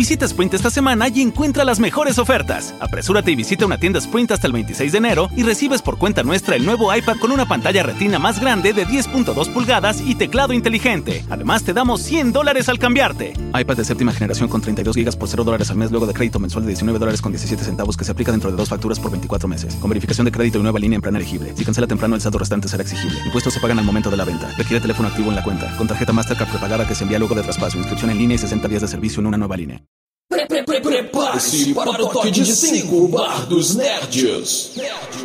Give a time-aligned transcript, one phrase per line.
[0.00, 2.74] Visita Sprint esta semana y encuentra las mejores ofertas.
[2.80, 6.22] Apresúrate y visita una tienda Sprint hasta el 26 de enero y recibes por cuenta
[6.22, 10.54] nuestra el nuevo iPad con una pantalla retina más grande de 10.2 pulgadas y teclado
[10.54, 11.22] inteligente.
[11.28, 13.34] Además, te damos 100 dólares al cambiarte.
[13.54, 16.38] iPad de séptima generación con 32 GB por 0 dólares al mes luego de crédito
[16.38, 19.10] mensual de 19 dólares con 17 centavos que se aplica dentro de dos facturas por
[19.10, 19.74] 24 meses.
[19.74, 21.52] Con verificación de crédito y nueva línea en plan elegible.
[21.54, 23.18] Si cancela temprano, el saldo restante será exigible.
[23.26, 24.50] Impuestos se pagan al momento de la venta.
[24.56, 25.76] Requiere teléfono activo en la cuenta.
[25.76, 27.76] Con tarjeta Mastercard prepagada que se envía luego de traspaso.
[27.76, 29.89] Inscripción en línea y 60 días de servicio en una nueva línea.
[30.30, 34.78] Prepare-se para o toque de 5 Bar dos Nerds.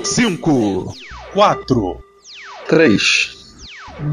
[0.04, 0.95] 5,
[1.31, 2.04] 4,
[2.68, 3.38] 3,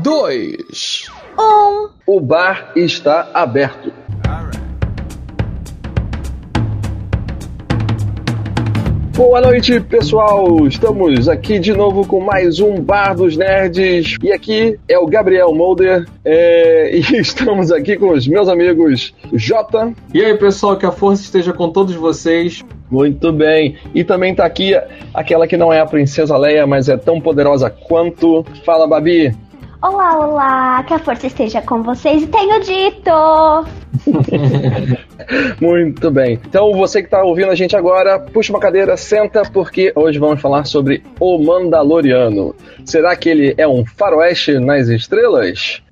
[0.02, 1.88] 2, 1.
[2.06, 3.90] O bar está aberto.
[9.14, 10.66] Boa noite, pessoal!
[10.66, 14.16] Estamos aqui de novo com mais um Bar dos Nerds.
[14.22, 16.06] E aqui é o Gabriel Molder.
[16.24, 19.92] é, E estamos aqui com os meus amigos Jota.
[20.14, 22.64] E aí, pessoal, que a força esteja com todos vocês.
[22.90, 23.76] Muito bem.
[23.94, 24.74] E também tá aqui
[25.12, 28.44] aquela que não é a Princesa Leia, mas é tão poderosa quanto.
[28.64, 29.34] Fala, Babi!
[29.82, 33.10] Olá, olá, que a força esteja com vocês e tenho dito!
[35.60, 36.38] Muito bem.
[36.46, 40.40] Então, você que está ouvindo a gente agora, puxa uma cadeira, senta, porque hoje vamos
[40.40, 42.54] falar sobre O Mandaloriano.
[42.84, 45.82] Será que ele é um faroeste nas estrelas?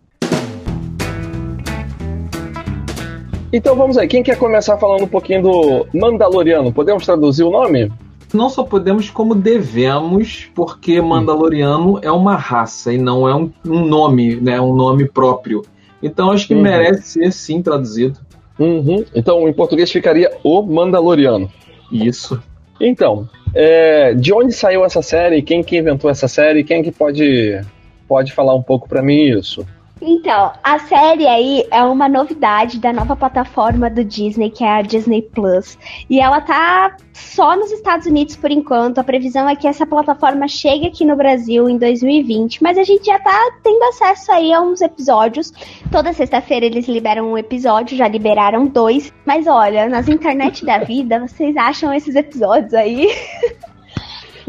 [3.53, 6.73] Então vamos aí, quem quer começar falando um pouquinho do Mandaloriano?
[6.73, 7.91] Podemos traduzir o nome?
[8.33, 13.85] Não só podemos, como devemos, porque Mandaloriano é uma raça e não é um, um
[13.85, 14.61] nome, né?
[14.61, 15.63] Um nome próprio.
[16.03, 16.63] Então acho que Uhum.
[16.63, 18.19] merece ser sim traduzido.
[18.59, 19.05] Uhum.
[19.15, 21.51] Então em português ficaria O Mandaloriano.
[21.91, 22.41] Isso.
[22.81, 25.43] Então, é, de onde saiu essa série?
[25.43, 26.65] Quem que inventou essa série?
[26.65, 27.61] Quem que pode,
[28.09, 29.67] pode falar um pouco pra mim isso?
[30.03, 34.83] Então, a série aí é uma novidade da nova plataforma do Disney, que é a
[34.83, 35.77] Disney Plus.
[36.09, 38.99] E ela tá só nos Estados Unidos por enquanto.
[38.99, 43.05] A previsão é que essa plataforma chegue aqui no Brasil em 2020, mas a gente
[43.05, 45.53] já tá tendo acesso aí a uns episódios.
[45.93, 49.13] Toda sexta-feira eles liberam um episódio, já liberaram dois.
[49.27, 53.09] Mas olha, nas internet da vida, vocês acham esses episódios aí?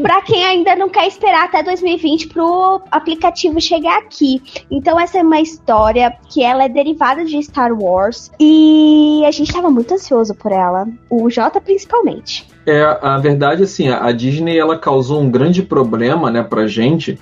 [0.00, 4.42] Pra quem ainda não quer esperar até 2020 pro aplicativo chegar aqui.
[4.70, 9.52] Então essa é uma história que ela é derivada de Star Wars e a gente
[9.52, 12.46] tava muito ansioso por ela, o Jota principalmente.
[12.66, 17.18] É, a verdade, assim, a a Disney ela causou um grande problema, né, pra gente,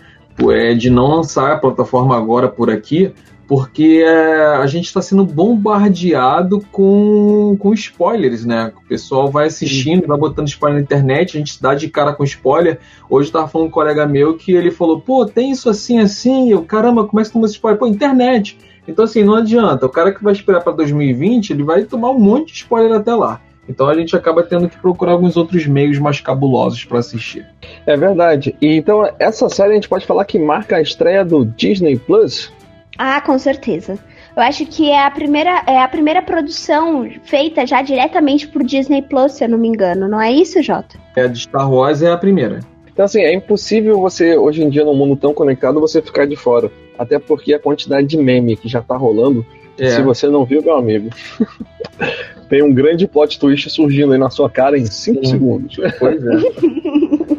[0.51, 3.13] é, de não lançar a plataforma agora por aqui,
[3.51, 8.73] porque é, a gente está sendo bombardeado com, com spoilers, né?
[8.77, 12.23] O pessoal vai assistindo, vai botando spoiler na internet, a gente dá de cara com
[12.23, 12.79] spoiler.
[13.09, 15.99] Hoje eu tava falando com um colega meu que ele falou, pô, tem isso assim,
[15.99, 17.77] assim, eu, caramba, como é que toma spoiler?
[17.77, 18.57] Pô, internet.
[18.87, 19.85] Então, assim, não adianta.
[19.85, 23.13] O cara que vai esperar para 2020, ele vai tomar um monte de spoiler até
[23.13, 23.41] lá.
[23.69, 27.45] Então a gente acaba tendo que procurar alguns outros meios mais cabulosos para assistir.
[27.85, 28.55] É verdade.
[28.61, 32.53] E então essa série a gente pode falar que marca a estreia do Disney Plus?
[32.99, 33.99] Ah, com certeza.
[34.37, 39.03] Eu acho que é a primeira, é a primeira produção feita já diretamente por Disney
[39.03, 40.99] Plus, se eu não me engano, não é isso, Jota?
[41.17, 42.61] É, a de Star Wars é a primeira.
[42.93, 46.37] Então assim, é impossível você, hoje em dia, num mundo tão conectado, você ficar de
[46.37, 46.71] fora.
[46.99, 49.45] Até porque a quantidade de meme que já tá rolando,
[49.79, 49.91] É.
[49.91, 51.09] se você não viu, meu amigo,
[52.51, 55.31] tem um grande plot twist surgindo aí na sua cara em 5 Sim.
[55.31, 55.77] segundos.
[55.99, 56.31] Pois é.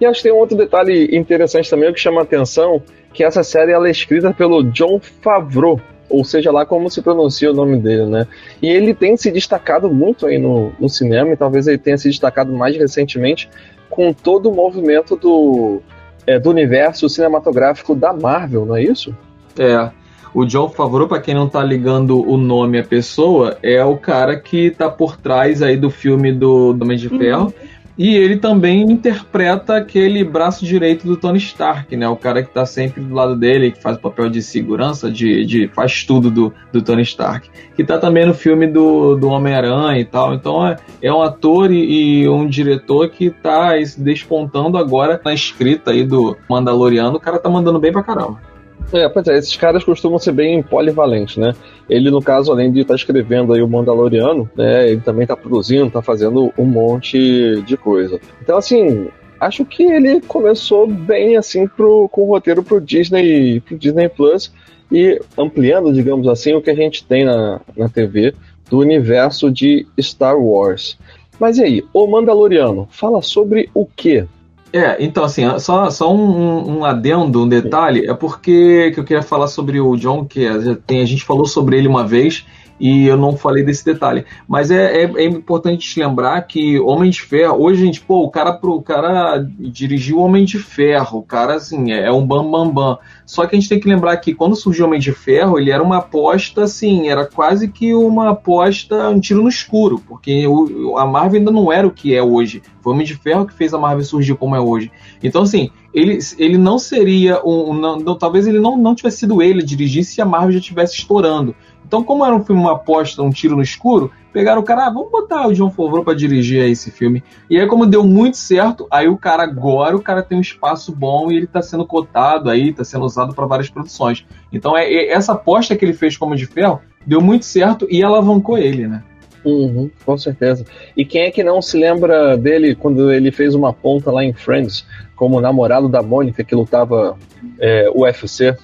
[0.00, 2.82] E acho que tem um outro detalhe interessante também que chama a atenção,
[3.12, 7.50] que essa série ela é escrita pelo John Favreau, ou seja lá como se pronuncia
[7.50, 8.26] o nome dele, né?
[8.60, 12.08] E ele tem se destacado muito aí no, no cinema, e talvez ele tenha se
[12.08, 13.48] destacado mais recentemente
[13.88, 15.80] com todo o movimento do,
[16.26, 19.14] é, do universo cinematográfico da Marvel, não é isso?
[19.58, 19.90] É.
[20.32, 24.38] O John Favreau, para quem não tá ligando o nome à pessoa, é o cara
[24.38, 27.52] que tá por trás aí do filme do, do Homem de Ferro.
[28.00, 32.08] E ele também interpreta aquele braço direito do Tony Stark, né?
[32.08, 35.44] O cara que tá sempre do lado dele, que faz o papel de segurança, de,
[35.44, 37.50] de faz tudo do, do Tony Stark.
[37.76, 40.32] Que tá também no filme do, do Homem-Aranha e tal.
[40.32, 45.34] Então é, é um ator e, e um diretor que tá se despontando agora na
[45.34, 47.18] escrita aí do Mandaloriano.
[47.18, 48.49] O cara tá mandando bem pra caramba.
[48.92, 51.54] É, pois é, esses caras costumam ser bem polivalentes, né?
[51.88, 55.86] Ele, no caso, além de estar escrevendo aí o Mandaloriano, né, ele também está produzindo,
[55.86, 58.20] está fazendo um monte de coisa.
[58.42, 59.08] Então, assim,
[59.40, 64.52] acho que ele começou bem, assim, pro, com o roteiro pro Disney, pro Disney Plus
[64.90, 68.34] e ampliando, digamos assim, o que a gente tem na, na TV
[68.68, 70.98] do universo de Star Wars.
[71.38, 74.26] Mas e aí, o Mandaloriano fala sobre o quê?
[74.72, 79.22] É, então assim, só, só um, um adendo, um detalhe, é porque que eu queria
[79.22, 80.60] falar sobre o John, que a,
[81.04, 82.46] gente falou sobre ele uma vez,
[82.80, 84.24] e eu não falei desse detalhe.
[84.48, 88.54] Mas é, é, é importante lembrar que Homem de Ferro, hoje, gente, pô, o cara,
[88.54, 92.70] pro, o cara dirigiu Homem de Ferro, o cara, assim, é, é um bam, bam,
[92.70, 92.98] bam.
[93.26, 95.82] Só que a gente tem que lembrar que quando surgiu Homem de Ferro, ele era
[95.82, 101.04] uma aposta, assim, era quase que uma aposta, um tiro no escuro, porque o, a
[101.04, 102.62] Marvel ainda não era o que é hoje.
[102.80, 104.90] Foi Homem de Ferro que fez a Marvel surgir como é hoje.
[105.22, 107.74] Então, assim, ele, ele não seria um.
[107.74, 111.54] Não, talvez ele não, não tivesse sido ele dirigir se a Marvel já estivesse estourando.
[111.90, 114.90] Então, como era um filme, uma aposta, um tiro no escuro, pegaram o cara, ah,
[114.90, 117.20] vamos botar o John Favreau para dirigir esse filme.
[117.50, 120.94] E aí, como deu muito certo, aí o cara agora, o cara tem um espaço
[120.94, 124.24] bom e ele tá sendo cotado aí, tá sendo usado para várias produções.
[124.52, 128.04] Então, é, é, essa aposta que ele fez como de ferro deu muito certo e
[128.04, 129.02] alavancou ele, né?
[129.44, 130.64] Uhum, com certeza.
[130.96, 134.32] E quem é que não se lembra dele quando ele fez uma ponta lá em
[134.32, 137.18] Friends, como namorado da Mônica que lutava
[137.58, 138.56] é, UFC?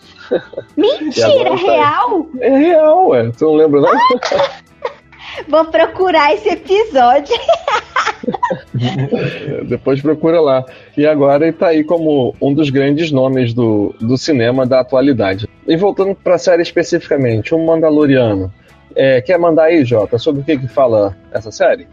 [0.77, 2.27] Mentira, é real?
[2.41, 3.31] É real, ué.
[3.37, 3.91] Tu não lembra, não?
[5.49, 7.37] Vou procurar esse episódio.
[9.69, 10.65] Depois procura lá.
[10.97, 15.49] E agora ele tá aí como um dos grandes nomes do, do cinema da atualidade.
[15.67, 18.53] E voltando para a série especificamente, o um Mandaloriano.
[18.95, 21.87] É, quer mandar aí, Jota, sobre o que, que fala essa série?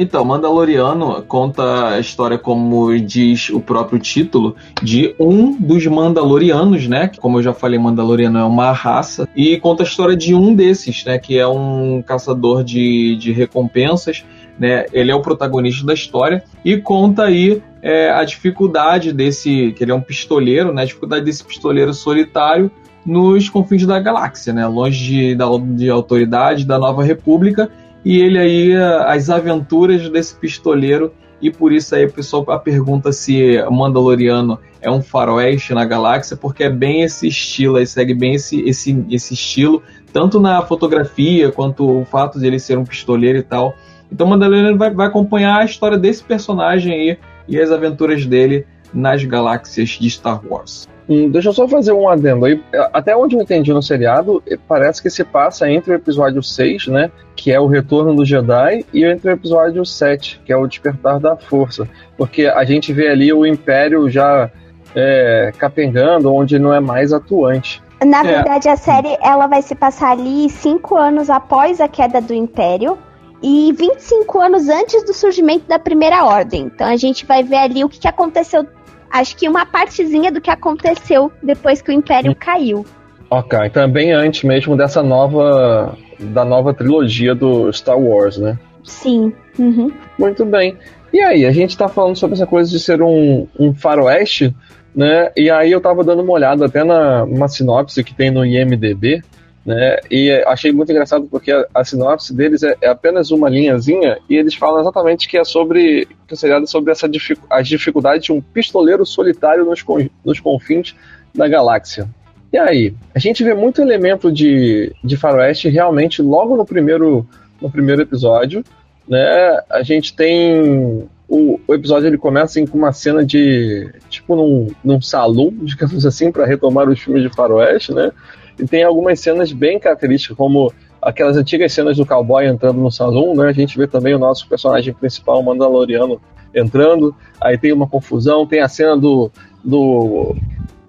[0.00, 7.08] Então, Mandaloriano conta a história, como diz o próprio título, de um dos Mandalorianos, né?
[7.08, 9.28] Que, como eu já falei, Mandaloriano é uma raça.
[9.34, 11.18] E conta a história de um desses, né?
[11.18, 14.24] Que é um caçador de, de recompensas.
[14.56, 19.84] Né, ele é o protagonista da história e conta aí é, a dificuldade desse, que
[19.84, 22.68] ele é um pistoleiro, né, a dificuldade desse pistoleiro solitário
[23.06, 27.70] nos confins da galáxia, né, longe de, da, de autoridade da Nova República
[28.04, 28.74] e ele aí,
[29.06, 35.72] as aventuras desse pistoleiro, e por isso aí pessoal pergunta se Mandaloriano é um faroeste
[35.72, 40.40] na galáxia, porque é bem esse estilo, aí segue bem esse, esse, esse estilo, tanto
[40.40, 43.74] na fotografia quanto o fato de ele ser um pistoleiro e tal.
[44.10, 49.22] Então Mandaloriano vai, vai acompanhar a história desse personagem aí e as aventuras dele nas
[49.24, 50.88] galáxias de Star Wars.
[51.08, 52.62] Hum, deixa eu só fazer um adendo aí.
[52.92, 56.88] Até onde eu entendi no seriado, eh, parece que se passa entre o episódio 6,
[56.88, 57.10] né?
[57.34, 61.18] Que é o Retorno do Jedi, e entre o episódio 7, que é o Despertar
[61.18, 61.88] da Força.
[62.16, 64.50] Porque a gente vê ali o Império já
[64.94, 67.82] é, capengando, onde não é mais atuante.
[68.04, 68.24] Na é.
[68.24, 72.98] verdade, a série ela vai se passar ali cinco anos após a queda do Império
[73.42, 76.62] e 25 anos antes do surgimento da Primeira Ordem.
[76.62, 78.66] Então a gente vai ver ali o que aconteceu
[79.10, 82.84] acho que uma partezinha do que aconteceu depois que o Império caiu.
[83.30, 85.96] Ok, então é bem antes mesmo dessa nova.
[86.18, 88.58] da nova trilogia do Star Wars, né?
[88.82, 89.32] Sim.
[89.58, 89.92] Uhum.
[90.18, 90.76] Muito bem.
[91.12, 94.54] E aí, a gente tá falando sobre essa coisa de ser um, um faroeste,
[94.94, 95.30] né?
[95.36, 99.22] E aí eu tava dando uma olhada até na uma sinopse que tem no IMDB,
[99.68, 99.98] né?
[100.10, 104.34] E achei muito engraçado porque a, a sinopse deles é, é, apenas uma linhazinha e
[104.34, 108.24] eles falam exatamente que é sobre que o seriado é sobre essa dific, as dificuldades
[108.24, 109.84] de um pistoleiro solitário nos,
[110.24, 110.96] nos confins
[111.34, 112.08] da galáxia.
[112.50, 117.28] E aí, a gente vê muito elemento de, de faroeste realmente logo no primeiro,
[117.60, 118.64] no primeiro episódio,
[119.06, 119.60] né?
[119.68, 125.02] A gente tem o, o, episódio ele começa com uma cena de tipo num, num
[125.02, 128.10] salão, digamos assim, para retomar os filmes de faroeste, né?
[128.58, 133.34] E tem algumas cenas bem características, como aquelas antigas cenas do cowboy entrando no salão,
[133.34, 133.48] né?
[133.48, 136.20] A gente vê também o nosso personagem principal, o Mandaloriano,
[136.54, 137.14] entrando.
[137.40, 139.30] Aí tem uma confusão, tem a cena do,
[139.64, 140.34] do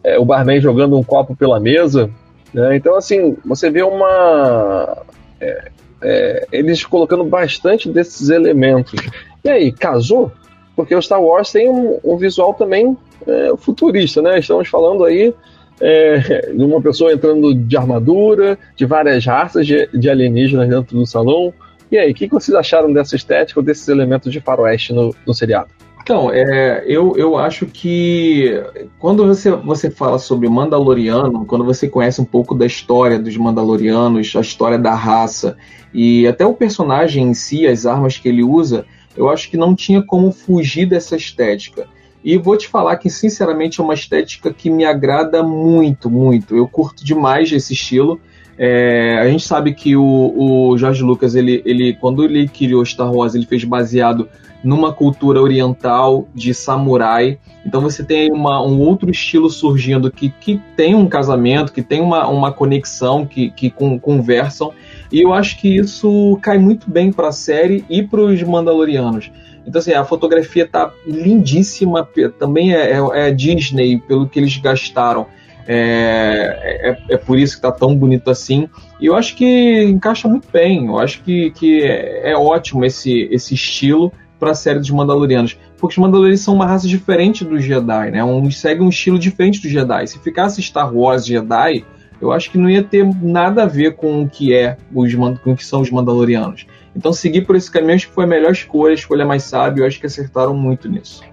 [0.04, 2.10] é, o barman jogando um copo pela mesa.
[2.54, 2.76] Né?
[2.76, 4.98] Então, assim, você vê uma.
[5.40, 9.00] É, é, eles colocando bastante desses elementos.
[9.44, 10.32] E aí, casou?
[10.76, 14.40] Porque o Star Wars tem um, um visual também é, futurista, né?
[14.40, 15.34] Estamos falando aí
[15.82, 21.06] é, de uma pessoa entrando de armadura, de várias raças de, de alienígenas dentro do
[21.06, 21.54] salão.
[21.92, 25.14] E aí, o que, que vocês acharam dessa estética ou desses elementos de faroeste no,
[25.26, 25.70] no seriado?
[26.02, 28.64] Então, é, eu, eu acho que
[28.98, 34.36] quando você, você fala sobre Mandaloriano, quando você conhece um pouco da história dos Mandalorianos,
[34.36, 35.56] a história da raça
[35.94, 39.76] e até o personagem em si, as armas que ele usa, eu acho que não
[39.76, 41.88] tinha como fugir dessa estética.
[42.24, 46.56] E vou te falar que, sinceramente, é uma estética que me agrada muito, muito.
[46.56, 48.20] Eu curto demais esse estilo.
[48.58, 53.34] É, a gente sabe que o, o Lucas, ele, ele, quando ele criou Star Wars,
[53.34, 54.28] ele fez baseado
[54.64, 57.40] numa cultura oriental de samurai.
[57.66, 62.02] Então você tem uma, um outro estilo surgindo que, que tem um casamento, que tem
[62.02, 64.74] uma, uma conexão, que, que com, conversam.
[65.12, 69.32] E eu acho que isso cai muito bem para a série e para os Mandalorianos.
[69.70, 72.10] Então, assim, a fotografia tá lindíssima,
[72.40, 75.28] também é, é, é Disney, pelo que eles gastaram.
[75.68, 78.68] É, é, é, por isso que tá tão bonito assim.
[79.00, 80.88] E eu acho que encaixa muito bem.
[80.88, 85.56] Eu acho que, que é, é ótimo esse, esse estilo para a série dos Mandalorianos.
[85.78, 88.24] Porque os Mandalorianos são uma raça diferente dos Jedi, né?
[88.24, 90.08] Um, segue um estilo diferente dos Jedi.
[90.08, 91.86] Se ficasse Star Wars Jedi,
[92.20, 95.52] eu acho que não ia ter nada a ver com o que é os com
[95.52, 96.66] o que são os Mandalorianos.
[96.96, 99.84] Então seguir por esse caminho acho que foi a melhor escolha, a escolha mais sábia,
[99.84, 101.24] eu acho que acertaram muito nisso.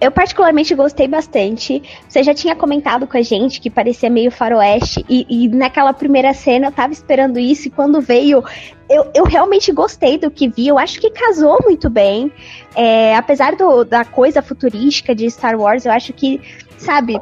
[0.00, 1.82] Eu particularmente gostei bastante.
[2.06, 6.34] Você já tinha comentado com a gente que parecia meio faroeste, e, e naquela primeira
[6.34, 8.44] cena eu tava esperando isso, e quando veio,
[8.90, 10.68] eu, eu realmente gostei do que vi.
[10.68, 12.30] Eu acho que casou muito bem.
[12.74, 16.40] É, apesar do, da coisa futurística de Star Wars, eu acho que,
[16.76, 17.18] sabe,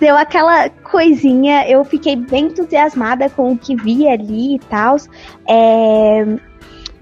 [0.00, 1.68] deu aquela coisinha.
[1.68, 4.96] Eu fiquei bem entusiasmada com o que vi ali e tal.
[5.46, 6.24] É,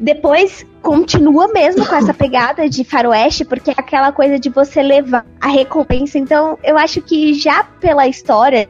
[0.02, 5.24] depois continua mesmo com essa pegada de faroeste, porque é aquela coisa de você levar
[5.40, 6.18] a recompensa.
[6.18, 8.68] Então, eu acho que já pela história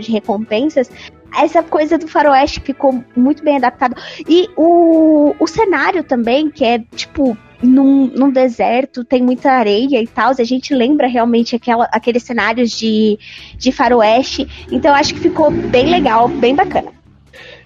[0.00, 0.90] de recompensas,
[1.34, 3.94] essa coisa do faroeste ficou muito bem adaptado.
[4.28, 10.06] E o, o cenário também, que é tipo num, num deserto, tem muita areia e
[10.06, 10.32] tal.
[10.38, 13.18] A gente lembra realmente aquela, aqueles cenários de,
[13.56, 14.46] de faroeste.
[14.70, 16.97] Então acho que ficou bem legal, bem bacana.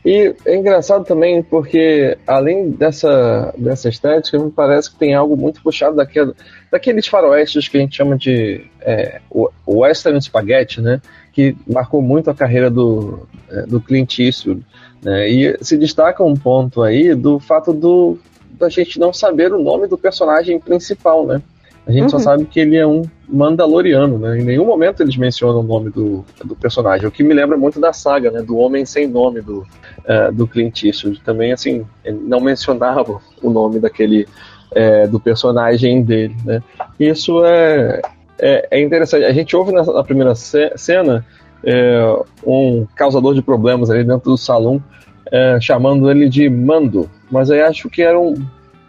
[0.04, 5.62] E é engraçado também porque, além dessa, dessa estética, me parece que tem algo muito
[5.62, 6.32] puxado daquele,
[6.70, 9.20] daqueles faroestes que a gente chama de é,
[9.66, 11.00] western spaghetti, né?
[11.32, 14.62] Que marcou muito a carreira do, é, do Clint Eastwood.
[15.02, 15.28] Né?
[15.28, 18.18] E se destaca um ponto aí do fato do,
[18.58, 21.40] da gente não saber o nome do personagem principal, né?
[21.86, 22.08] A gente uhum.
[22.10, 24.38] só sabe que ele é um Mandaloriano, né?
[24.38, 27.80] Em nenhum momento eles mencionam o nome do, do personagem, o que me lembra muito
[27.80, 28.42] da saga, né?
[28.42, 31.20] Do Homem Sem Nome do, uh, do Clint Eastwood.
[31.22, 34.28] Também, assim, não mencionava o nome daquele
[34.74, 36.62] é, do personagem dele, né?
[37.00, 38.02] Isso é,
[38.38, 39.24] é, é, interessante.
[39.24, 41.24] A gente ouve na, na primeira cena
[41.64, 44.82] é, um causador de problemas ali dentro do salão
[45.30, 48.34] é, chamando ele de Mando, mas aí acho que era um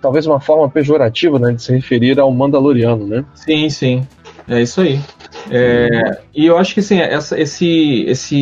[0.02, 3.24] talvez uma forma pejorativa né, de se referir ao Mandaloriano, né?
[3.34, 4.06] Sim, sim.
[4.48, 5.00] É isso aí.
[5.50, 8.38] É, e eu acho que assim, essa, esse, esse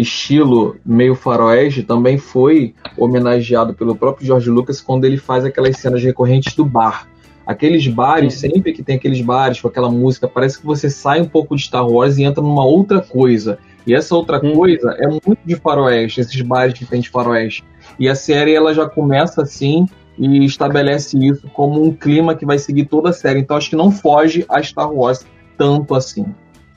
[0.00, 6.02] estilo meio faroeste também foi homenageado pelo próprio George Lucas quando ele faz aquelas cenas
[6.02, 7.08] recorrentes do bar.
[7.46, 11.26] Aqueles bares, sempre que tem aqueles bares com aquela música, parece que você sai um
[11.26, 13.58] pouco de Star Wars e entra numa outra coisa.
[13.86, 14.52] E essa outra hum.
[14.52, 17.64] coisa é muito de faroeste, esses bares que tem de faroeste.
[17.98, 19.86] E a série ela já começa assim,
[20.20, 23.40] e estabelece isso como um clima que vai seguir toda a série.
[23.40, 25.26] Então acho que não foge a Star Wars
[25.60, 26.24] tanto assim.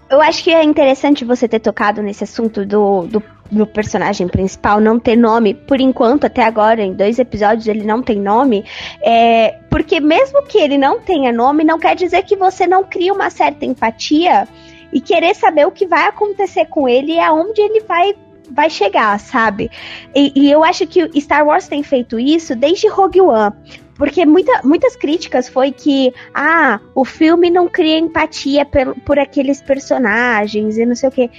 [0.09, 4.81] Eu acho que é interessante você ter tocado nesse assunto do, do, do, personagem principal
[4.81, 8.65] não ter nome, por enquanto, até agora, em dois episódios, ele não tem nome.
[9.01, 13.13] É, porque mesmo que ele não tenha nome, não quer dizer que você não cria
[13.13, 14.47] uma certa empatia
[14.91, 18.13] e querer saber o que vai acontecer com ele e aonde ele vai
[18.51, 19.71] vai chegar, sabe?
[20.13, 23.55] E, e, eu acho que Star Wars tem feito isso desde Rogue One.
[23.95, 29.61] Porque muita, muitas críticas foi que, ah, o filme não cria empatia por, por aqueles
[29.61, 31.29] personagens e não sei o quê.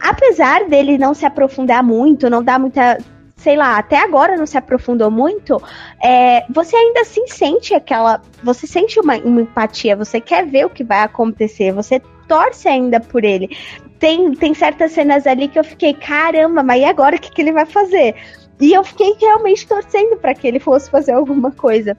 [0.00, 2.98] Apesar dele não se aprofundar muito, não dar muita
[3.36, 5.60] sei lá, até agora não se aprofundou muito,
[6.02, 8.22] é, você ainda assim sente aquela.
[8.42, 13.00] Você sente uma, uma, empatia, você quer ver o que vai acontecer, você torce ainda
[13.00, 13.50] por ele
[14.04, 17.40] tem, tem certas cenas ali que eu fiquei, caramba, mas e agora o que, que
[17.40, 18.14] ele vai fazer?
[18.64, 21.94] E eu fiquei realmente torcendo para que ele fosse fazer alguma coisa.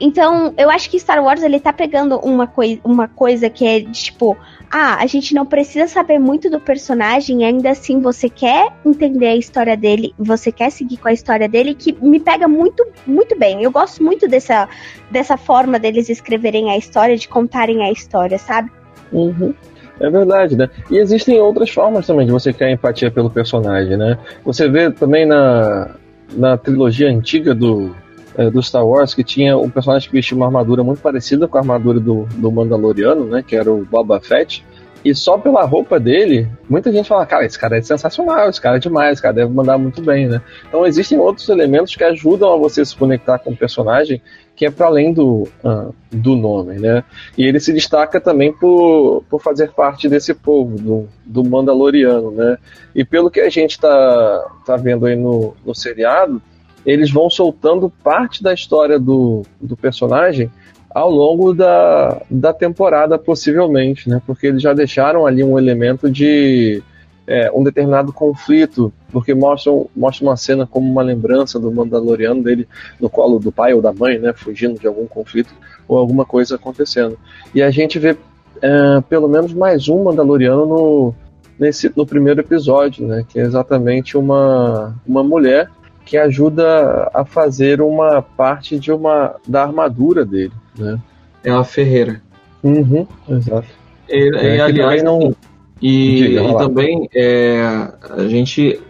[0.00, 3.80] Então, eu acho que Star Wars ele tá pegando uma, coi uma coisa que é
[3.82, 4.36] tipo,
[4.70, 9.36] ah, a gente não precisa saber muito do personagem, ainda assim você quer entender a
[9.36, 13.60] história dele, você quer seguir com a história dele, que me pega muito, muito bem.
[13.60, 14.68] Eu gosto muito dessa,
[15.10, 18.70] dessa forma deles escreverem a história, de contarem a história, sabe?
[19.12, 19.52] Uhum.
[20.00, 20.68] É verdade, né?
[20.90, 24.18] E existem outras formas também de você criar empatia pelo personagem, né?
[24.44, 25.90] Você vê também na,
[26.32, 27.94] na trilogia antiga do,
[28.34, 31.58] é, do Star Wars que tinha um personagem que vestia uma armadura muito parecida com
[31.58, 33.44] a armadura do, do Mandaloriano, né?
[33.46, 34.64] Que era o Boba Fett.
[35.04, 38.76] E só pela roupa dele, muita gente fala, cara, esse cara é sensacional, esse cara
[38.76, 40.42] é demais, esse cara deve mandar muito bem, né?
[40.68, 44.20] Então existem outros elementos que ajudam a você se conectar com o personagem
[44.60, 47.02] que é para além do, uh, do nome, né?
[47.38, 52.58] E ele se destaca também por, por fazer parte desse povo, do, do Mandaloriano, né?
[52.94, 56.42] E pelo que a gente está tá vendo aí no, no seriado,
[56.84, 60.50] eles vão soltando parte da história do, do personagem
[60.90, 64.20] ao longo da, da temporada, possivelmente, né?
[64.26, 66.82] Porque eles já deixaram ali um elemento de
[67.26, 72.66] é, um determinado conflito, porque mostram, mostra uma cena como uma lembrança do Mandaloriano dele
[73.00, 74.32] no colo do pai ou da mãe, né?
[74.32, 75.54] Fugindo de algum conflito
[75.86, 77.18] ou alguma coisa acontecendo.
[77.54, 78.16] E a gente vê
[78.62, 81.14] é, pelo menos mais um Mandaloriano no,
[81.58, 83.24] nesse, no primeiro episódio, né?
[83.28, 85.70] Que é exatamente uma, uma mulher
[86.04, 90.98] que ajuda a fazer uma parte de uma da armadura dele, né?
[91.44, 92.20] É uma ferreira.
[92.62, 93.68] Uhum, exato.
[94.08, 95.34] E, é, e aliás, não...
[95.80, 98.80] e, Diga, e também é, a gente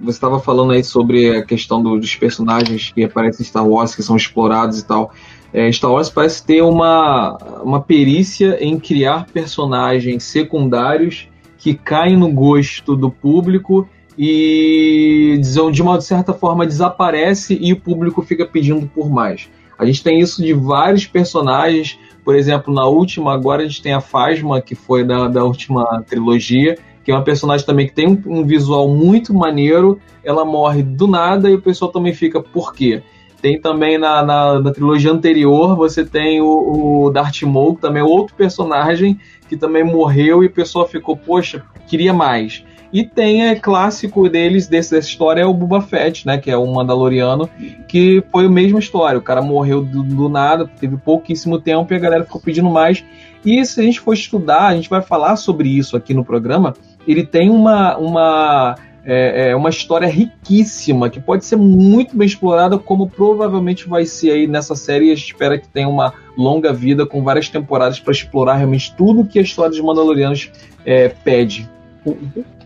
[0.00, 3.94] você estava falando aí sobre a questão do, dos personagens que aparecem em Star Wars,
[3.94, 5.12] que são explorados e tal.
[5.52, 12.30] É, Star Wars parece ter uma, uma perícia em criar personagens secundários que caem no
[12.32, 13.88] gosto do público
[14.18, 15.40] e
[15.72, 19.48] de uma certa forma desaparece e o público fica pedindo por mais.
[19.78, 23.92] A gente tem isso de vários personagens, por exemplo, na última, agora a gente tem
[23.92, 28.08] a Fasma, que foi da, da última trilogia, que é uma personagem também que tem
[28.08, 30.00] um, um, visual muito maneiro.
[30.24, 33.00] Ela morre do nada e o pessoal também fica, por quê?
[33.40, 38.02] Tem também na, na, na trilogia anterior, você tem o, o Darth Maul, que também
[38.02, 42.64] é outro personagem que também morreu e o pessoal ficou, poxa, queria mais.
[42.96, 46.72] E tem é clássico deles dessa história é o Boba Fett, né, que é um
[46.72, 47.46] Mandaloriano,
[47.86, 49.18] que foi a mesma história.
[49.18, 53.04] O cara morreu do, do nada, teve pouquíssimo tempo e a galera ficou pedindo mais.
[53.44, 56.72] E se a gente for estudar, a gente vai falar sobre isso aqui no programa,
[57.06, 62.78] ele tem uma, uma, é, é, uma história riquíssima que pode ser muito bem explorada,
[62.78, 65.12] como provavelmente vai ser aí nessa série.
[65.12, 69.26] A gente espera que tenha uma longa vida com várias temporadas para explorar realmente tudo
[69.26, 70.50] que a história dos Mandalorianos
[70.82, 71.68] é, pede.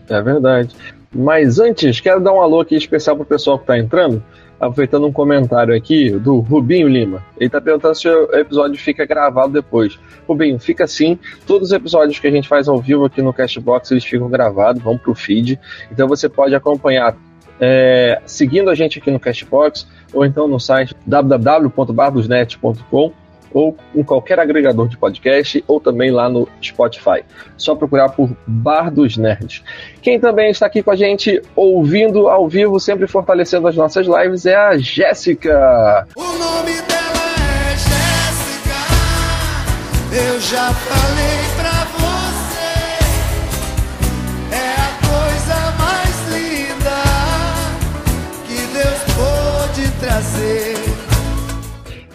[0.09, 0.75] É verdade.
[1.13, 4.23] Mas antes, quero dar um alô aqui especial para o pessoal que está entrando
[4.61, 7.25] aproveitando um comentário aqui do Rubinho Lima.
[7.35, 9.99] Ele está perguntando se o episódio fica gravado depois.
[10.27, 11.17] Rubinho, fica sim.
[11.47, 14.83] Todos os episódios que a gente faz ao vivo aqui no Castbox, eles ficam gravados,
[14.83, 15.59] vão para o feed.
[15.91, 17.17] Então você pode acompanhar
[17.59, 23.13] é, seguindo a gente aqui no Castbox ou então no site www.bardosnet.com
[23.53, 27.23] ou em qualquer agregador de podcast ou também lá no Spotify.
[27.57, 29.63] Só procurar por Bar dos Nerds.
[30.01, 34.45] Quem também está aqui com a gente ouvindo ao vivo, sempre fortalecendo as nossas lives,
[34.45, 36.07] é a Jéssica.
[36.15, 37.21] O nome dela
[37.67, 38.75] é Jéssica.
[40.11, 41.60] Eu já falei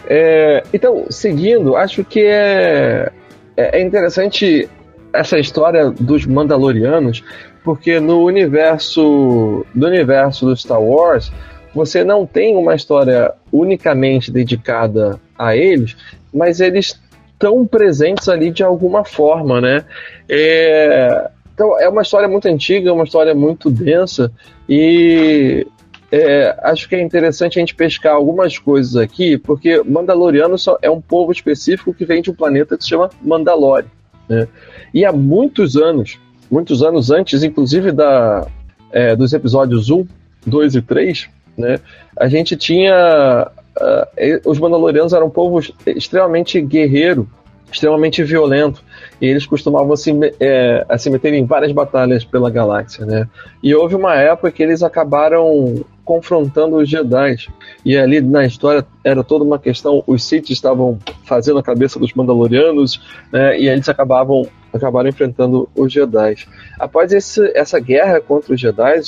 [0.09, 3.11] É, então, seguindo, acho que é,
[3.57, 4.69] é, é interessante
[5.11, 7.23] essa história dos Mandalorianos,
[7.63, 11.31] porque no universo do universo do Star Wars,
[11.75, 15.95] você não tem uma história unicamente dedicada a eles,
[16.33, 16.99] mas eles
[17.33, 19.83] estão presentes ali de alguma forma, né?
[20.29, 24.31] É, então é uma história muito antiga, uma história muito densa
[24.69, 25.67] e
[26.11, 31.01] é, acho que é interessante a gente pescar algumas coisas aqui, porque Mandaloriano é um
[31.01, 33.87] povo específico que vem de um planeta que se chama Mandalore.
[34.29, 34.47] Né?
[34.93, 36.17] E há muitos anos,
[36.49, 38.47] muitos anos antes, inclusive da,
[38.91, 40.05] é, dos episódios 1,
[40.45, 41.79] 2 e 3, né,
[42.15, 43.49] a gente tinha.
[43.75, 47.29] Uh, os Mandalorianos eram um povo extremamente guerreiro,
[47.71, 48.83] extremamente violento
[49.19, 53.27] e eles costumavam se, é, se meter em várias batalhas pela galáxia, né?
[53.63, 57.47] E houve uma época que eles acabaram confrontando os Jedi.
[57.83, 62.13] E ali na história era toda uma questão, os Sith estavam fazendo a cabeça dos
[62.13, 63.01] Mandalorianos,
[63.31, 66.35] né, e eles acabavam acabaram enfrentando os Jedi.
[66.79, 69.01] Após esse, essa guerra contra os Jedi,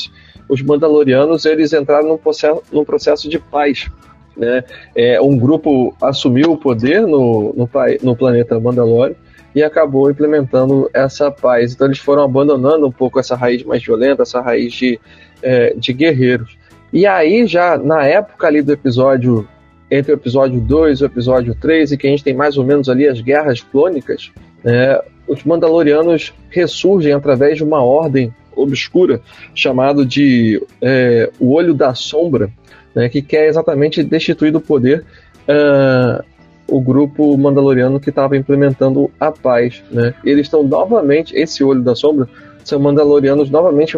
[0.49, 3.87] os Mandalorianos eles entraram num processo, num processo de paz.
[4.35, 4.63] Né?
[4.95, 7.69] É, um grupo assumiu o poder no, no,
[8.01, 9.15] no planeta Mandalore
[9.53, 11.73] e acabou implementando essa paz.
[11.73, 14.99] Então eles foram abandonando um pouco essa raiz mais violenta, essa raiz de,
[15.41, 16.57] é, de guerreiros.
[16.91, 19.47] E aí, já na época ali do episódio,
[19.91, 22.65] entre o episódio 2 e o episódio 3, e que a gente tem mais ou
[22.65, 24.31] menos ali as guerras clônicas,
[24.63, 29.21] né, os Mandalorianos ressurgem através de uma ordem obscura
[29.53, 32.49] chamado de é, o Olho da Sombra,
[32.93, 35.05] né, que quer exatamente destituir do poder
[35.47, 36.23] uh,
[36.71, 39.83] o grupo Mandaloriano que estava implementando a paz.
[39.91, 40.13] Né.
[40.23, 42.27] Eles estão novamente, esse Olho da Sombra,
[42.63, 43.97] são Mandalorianos novamente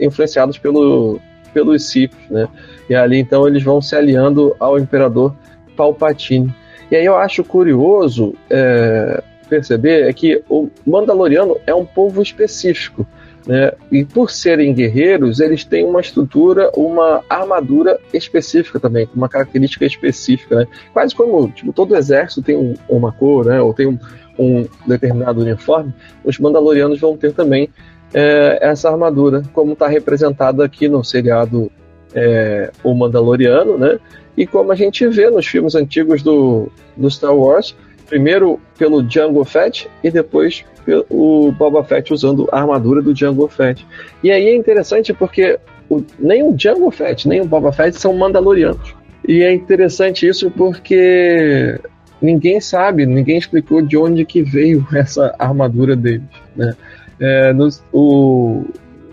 [0.00, 1.20] influenciados pelo
[1.52, 2.48] pelos Sith, né?
[2.88, 5.34] E ali então eles vão se aliando ao Imperador
[5.76, 6.54] Palpatine.
[6.90, 13.06] E aí eu acho curioso é, perceber é que o Mandaloriano é um povo específico.
[13.46, 13.72] Né?
[13.90, 20.56] E por serem guerreiros, eles têm uma estrutura, uma armadura específica também, uma característica específica.
[20.56, 20.66] Né?
[20.92, 23.60] Quase como tipo, todo exército tem um, uma cor, né?
[23.60, 23.98] ou tem um,
[24.38, 25.92] um determinado uniforme,
[26.24, 27.68] os Mandalorianos vão ter também
[28.12, 31.70] é, essa armadura, como está representada aqui no seriado
[32.14, 33.98] é, O Mandaloriano, né?
[34.36, 37.76] E como a gente vê nos filmes antigos do, do Star Wars,
[38.10, 40.64] primeiro pelo Django Fett e depois
[41.08, 43.86] o Boba Fett usando a armadura do Django Fett.
[44.22, 48.12] E aí é interessante porque o, nem o Django Fett nem o Boba Fett são
[48.12, 48.94] mandalorianos.
[49.26, 51.78] E é interessante isso porque
[52.20, 56.26] ninguém sabe, ninguém explicou de onde que veio essa armadura deles.
[56.56, 56.74] Né?
[57.20, 58.64] É, nos, o,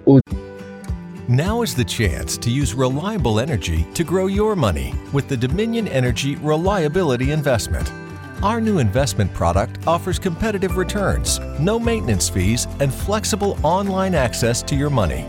[0.06, 0.20] o
[1.30, 5.88] Now is the chance to use reliable energy to grow your money with the Dominion
[5.88, 7.92] Energy Reliability Investment.
[8.44, 14.76] Our new investment product offers competitive returns, no maintenance fees, and flexible online access to
[14.76, 15.26] your money.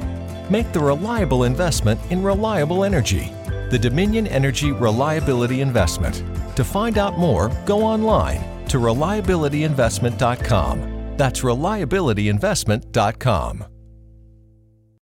[0.51, 3.33] Make the reliable investment in reliable energy.
[3.71, 6.23] The Dominion Energy Reliability Investment.
[6.57, 11.16] To find out more, go online to reliabilityinvestment.com.
[11.16, 13.64] That's reliabilityinvestment.com.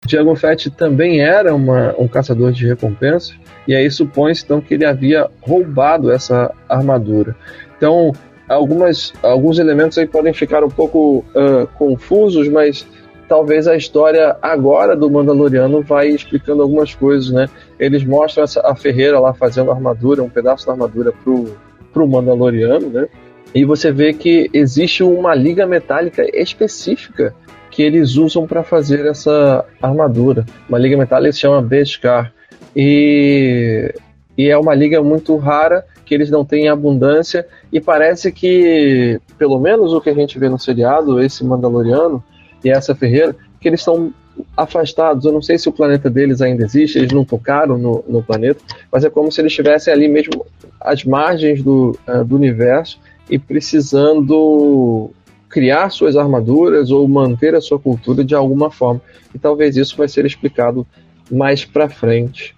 [0.06, 3.36] Django Fett também era uma, um caçador de recompensas,
[3.68, 7.36] e aí supõe-se então que ele havia roubado essa armadura.
[7.76, 8.12] Então,
[8.48, 12.86] algumas, alguns elementos aí podem ficar um pouco uh, confusos, mas
[13.28, 17.48] talvez a história agora do Mandaloriano vai explicando algumas coisas, né?
[17.80, 21.56] Eles mostram essa, a Ferreira lá fazendo armadura, um pedaço da armadura pro,
[21.92, 23.08] pro Mandaloriano, né?
[23.54, 27.34] E você vê que existe uma liga metálica específica
[27.76, 30.46] que eles usam para fazer essa armadura.
[30.70, 32.34] Uma liga metálica se chama Beskar.
[32.74, 33.94] E,
[34.38, 39.60] e é uma liga muito rara que eles não têm abundância e parece que, pelo
[39.60, 42.24] menos o que a gente vê no seriado, esse Mandaloriano
[42.64, 44.14] e essa Ferreira, que eles estão
[44.56, 45.26] afastados.
[45.26, 48.62] Eu não sei se o planeta deles ainda existe, eles não tocaram no, no planeta,
[48.90, 50.46] mas é como se eles estivessem ali mesmo
[50.80, 52.98] às margens do, uh, do universo
[53.30, 55.12] e precisando
[55.56, 59.02] criar suas armaduras ou manter a sua cultura de alguma forma.
[59.34, 60.86] E talvez isso vai ser explicado
[61.32, 62.54] mais para frente.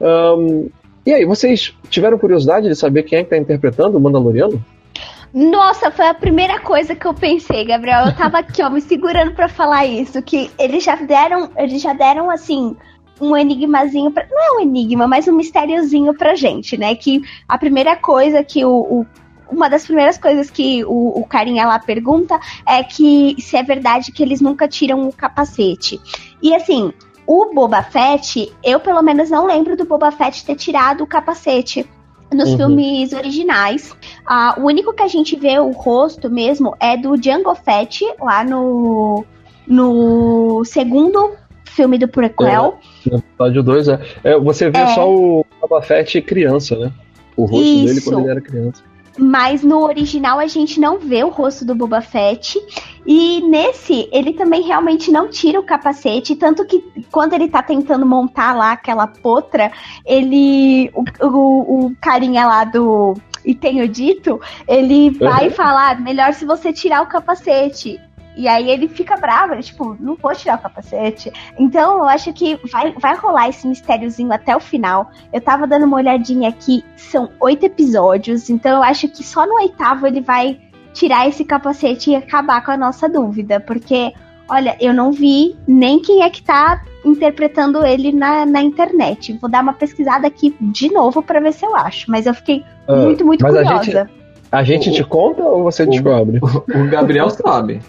[0.00, 0.68] Um,
[1.06, 4.60] e aí, vocês tiveram curiosidade de saber quem é que está interpretando o Mandaloriano?
[5.32, 8.06] Nossa, foi a primeira coisa que eu pensei, Gabriel.
[8.06, 11.92] Eu tava aqui, ó, me segurando para falar isso, que eles já deram, eles já
[11.92, 12.74] deram assim
[13.20, 16.92] um enigmazinho pra, não é um enigma, mas um mistériozinho pra gente, né?
[16.96, 19.06] Que a primeira coisa que o, o
[19.50, 24.12] uma das primeiras coisas que o, o carinha lá pergunta é que se é verdade
[24.12, 26.00] que eles nunca tiram o capacete.
[26.42, 26.92] E assim,
[27.26, 31.88] o Boba Fett, eu pelo menos não lembro do Boba Fett ter tirado o capacete
[32.32, 32.56] nos uhum.
[32.56, 33.94] filmes originais.
[34.26, 38.44] Ah, o único que a gente vê o rosto mesmo é do Django Fett, lá
[38.44, 39.24] no,
[39.66, 41.32] no segundo
[41.64, 42.78] filme do prequel.
[43.06, 44.00] É, no episódio 2, é.
[44.24, 44.38] é.
[44.38, 44.94] Você vê é.
[44.94, 46.92] só o Boba Fett criança, né?
[47.36, 47.86] O rosto Isso.
[47.86, 48.82] dele quando ele era criança.
[49.20, 52.58] Mas no original a gente não vê o rosto do Boba Fett.
[53.06, 56.36] E nesse, ele também realmente não tira o capacete.
[56.36, 59.70] Tanto que quando ele tá tentando montar lá aquela potra,
[60.06, 60.90] ele.
[60.94, 63.14] O, o, o carinha lá do.
[63.44, 65.54] E tenho dito, ele vai uhum.
[65.54, 68.00] falar: melhor se você tirar o capacete.
[68.40, 71.30] E aí ele fica bravo, ele, tipo, não vou tirar o capacete.
[71.58, 75.10] Então eu acho que vai, vai rolar esse mistériozinho até o final.
[75.30, 79.56] Eu tava dando uma olhadinha aqui, são oito episódios, então eu acho que só no
[79.56, 80.58] oitavo ele vai
[80.94, 83.60] tirar esse capacete e acabar com a nossa dúvida.
[83.60, 84.10] Porque,
[84.48, 89.34] olha, eu não vi nem quem é que tá interpretando ele na, na internet.
[89.34, 92.10] Vou dar uma pesquisada aqui de novo para ver se eu acho.
[92.10, 93.70] Mas eu fiquei uh, muito, muito curiosa.
[93.70, 94.10] A gente,
[94.50, 96.40] a gente o, te conta ou você o, descobre?
[96.74, 97.82] O Gabriel sabe.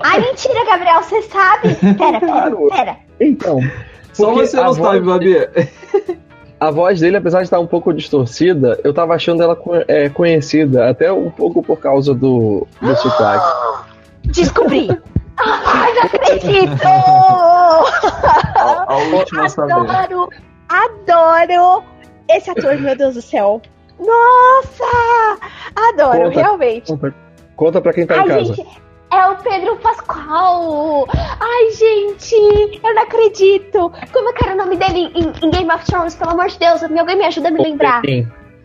[0.00, 1.74] Ai, mentira, Gabriel, você sabe?
[1.74, 2.96] Pera, pera, pera.
[3.20, 3.60] Então.
[4.12, 5.34] Só você não sabe, Babi.
[6.60, 10.90] A voz dele, apesar de estar um pouco distorcida, eu tava achando ela é, conhecida,
[10.90, 13.46] até um pouco por causa do, do sotaque.
[14.26, 14.88] Descobri!
[15.38, 16.82] Ai, não acredito!
[18.58, 20.28] A, a última adoro,
[20.68, 21.84] adoro
[22.28, 23.62] esse ator, meu Deus do céu.
[24.00, 25.38] Nossa!
[25.76, 26.92] Adoro, conta, realmente.
[26.92, 27.14] Conta,
[27.54, 28.54] conta pra quem tá Ai, em casa.
[28.54, 28.66] Gente,
[29.10, 31.06] é o Pedro Pascoal!
[31.12, 32.34] Ai, gente,
[32.82, 33.92] eu não acredito!
[34.12, 36.14] Como é que era o nome dele em, em Game of Thrones?
[36.14, 38.02] Pelo amor de Deus, alguém me ajuda a me lembrar.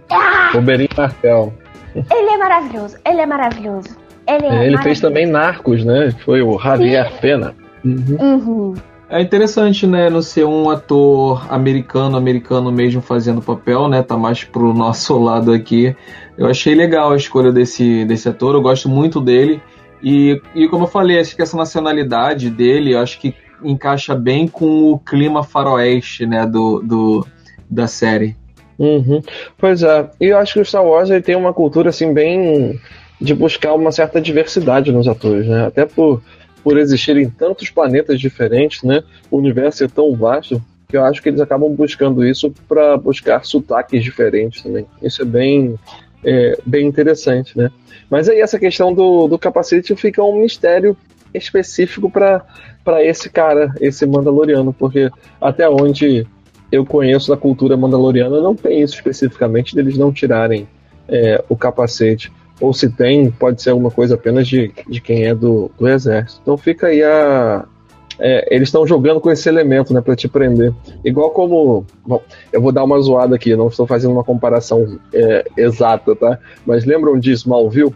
[0.10, 0.51] Ah!
[0.56, 1.53] O Berim Martel.
[1.95, 3.97] Ele é maravilhoso, ele é maravilhoso.
[4.27, 6.12] Ele, é ele fez também Narcos, né?
[6.25, 7.17] Foi o Javier Sim.
[7.19, 7.56] Pena.
[7.84, 8.17] Uhum.
[8.19, 8.73] Uhum.
[9.10, 14.01] É interessante, né, não ser um ator americano, americano mesmo fazendo papel, né?
[14.01, 15.95] Tá mais pro nosso lado aqui.
[16.36, 19.62] Eu achei legal a escolha desse, desse ator, eu gosto muito dele.
[20.04, 24.92] E, e como eu falei, acho que essa nacionalidade dele, acho que encaixa bem com
[24.92, 27.28] o clima faroeste, né, do, do
[27.70, 28.36] da série.
[28.78, 29.22] Uhum.
[29.58, 32.80] Pois é, e eu acho que o Star Wars ele tem uma cultura assim bem
[33.22, 35.68] de buscar uma certa diversidade nos atores, né?
[35.68, 36.22] Até por,
[36.63, 39.04] por existirem tantos planetas diferentes, né?
[39.32, 43.46] O universo é tão vasto que eu acho que eles acabam buscando isso para buscar
[43.46, 44.86] sotaques diferentes também.
[45.02, 45.76] Isso é bem
[46.24, 47.70] é, bem interessante, né?
[48.13, 50.95] Mas aí essa questão do, do capacete fica um mistério
[51.34, 52.45] específico para
[53.04, 55.10] esse cara, esse Mandaloriano, porque
[55.41, 56.23] até onde
[56.71, 60.67] eu conheço da cultura mandaloriana não tem isso especificamente deles não tirarem
[61.08, 62.32] é, o capacete.
[62.62, 66.39] Ou se tem, pode ser alguma coisa apenas de, de quem é do, do exército.
[66.43, 67.65] Então fica aí a,
[68.19, 70.73] é, eles estão jogando com esse elemento, né, para te prender.
[71.04, 72.21] Igual como, bom,
[72.52, 76.39] eu vou dar uma zoada aqui, não estou fazendo uma comparação é, exata, tá?
[76.65, 77.93] Mas lembram de Smallville?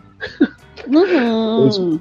[0.87, 1.99] Uhum.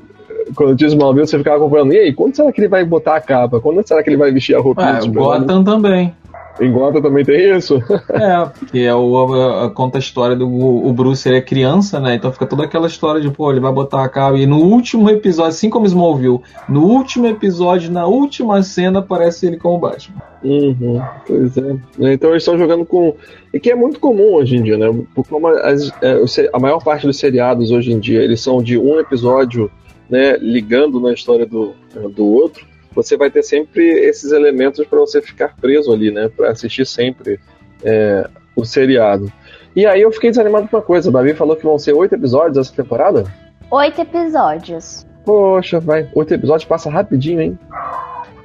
[0.55, 3.21] Quando diz Smallville, você ficava acompanhando, e aí, quando será que ele vai botar a
[3.21, 3.61] capa?
[3.61, 4.83] Quando será que ele vai vestir a roupa?
[4.83, 6.15] É, Gotham também.
[6.61, 7.77] Em Gotham também tem isso?
[8.11, 12.01] é, porque é o, a, a, conta a história do o Bruce, ele é criança,
[12.01, 12.15] né?
[12.15, 14.39] Então fica toda aquela história de, pô, ele vai botar a cara.
[14.39, 19.59] E no último episódio, assim como Smallville, no último episódio, na última cena, aparece ele
[19.59, 20.23] como Batman.
[20.43, 21.77] Uhum, pois é.
[22.13, 23.15] Então eles estão jogando com.
[23.53, 24.87] E que é muito comum hoje em dia, né?
[25.29, 28.99] Como as, é, a maior parte dos seriados hoje em dia, eles são de um
[28.99, 29.71] episódio,
[30.09, 31.75] né, ligando na história do,
[32.15, 36.31] do outro você vai ter sempre esses elementos para você ficar preso ali, né?
[36.35, 37.39] Para assistir sempre
[37.85, 39.31] é, o seriado.
[39.77, 41.11] E aí eu fiquei desanimado com uma coisa.
[41.11, 43.25] A Babi falou que vão ser oito episódios essa temporada?
[43.71, 45.07] Oito episódios.
[45.27, 46.09] Poxa, vai.
[46.15, 47.59] Oito episódios passa rapidinho, hein?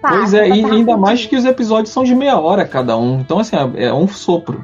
[0.02, 0.98] Passa, pois é, e ainda rapidinho.
[1.00, 3.22] mais que os episódios são de meia hora cada um.
[3.22, 4.62] Então, assim, é um sopro.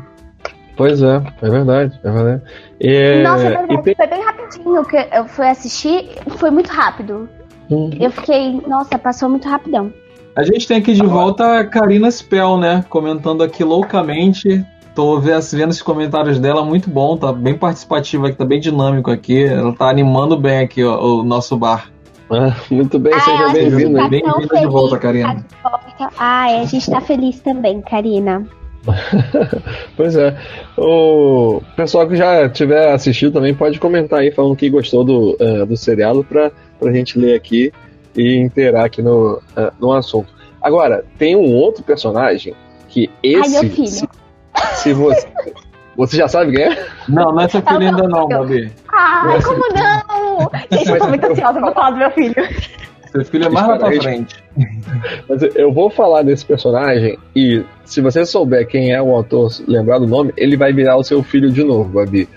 [0.75, 2.41] Pois é, é verdade, é verdade.
[2.79, 3.23] É...
[3.23, 3.95] Nossa, é verdade, tem...
[3.95, 7.29] foi bem rapidinho que eu fui assistir, foi muito rápido.
[7.69, 7.89] Uhum.
[7.99, 9.91] Eu fiquei, nossa, passou muito rapidão.
[10.35, 12.85] A gente tem aqui de volta a Karina Spell, né?
[12.89, 14.63] Comentando aqui loucamente.
[14.93, 19.45] Tô vendo os comentários dela, muito bom, tá bem participativa aqui, tá bem dinâmico aqui.
[19.45, 21.91] Ela tá animando bem aqui ó, o nosso bar.
[22.29, 24.01] Ah, muito bem, seja ah, bem-vinda.
[24.01, 25.45] Tá bem-vinda de volta, Karina.
[25.63, 25.79] Tá
[26.17, 28.45] ah, é, a gente tá feliz também, Karina.
[29.95, 30.37] pois é.
[30.77, 35.65] O pessoal que já tiver assistido também pode comentar aí falando que gostou do, uh,
[35.65, 37.71] do seriado para a gente ler aqui
[38.15, 40.33] e inteirar aqui no, uh, no assunto.
[40.61, 42.53] Agora, tem um outro personagem
[42.89, 43.55] que esse.
[43.57, 43.87] Ai, meu filho.
[43.87, 44.07] Se,
[44.75, 45.27] se você.
[45.95, 46.87] Você já sabe quem é?
[47.09, 48.71] Não, não é seu filho ainda não, Babi.
[48.93, 50.51] Ai, como não?
[50.71, 52.35] Gente, eu tô muito ansiosa pra falar do meu filho.
[53.11, 54.35] Seu filho é mais lá pra frente.
[55.27, 59.97] Mas eu vou falar desse personagem e se você souber quem é o autor, lembrar
[59.97, 62.29] do nome, ele vai virar o seu filho de novo, Babi.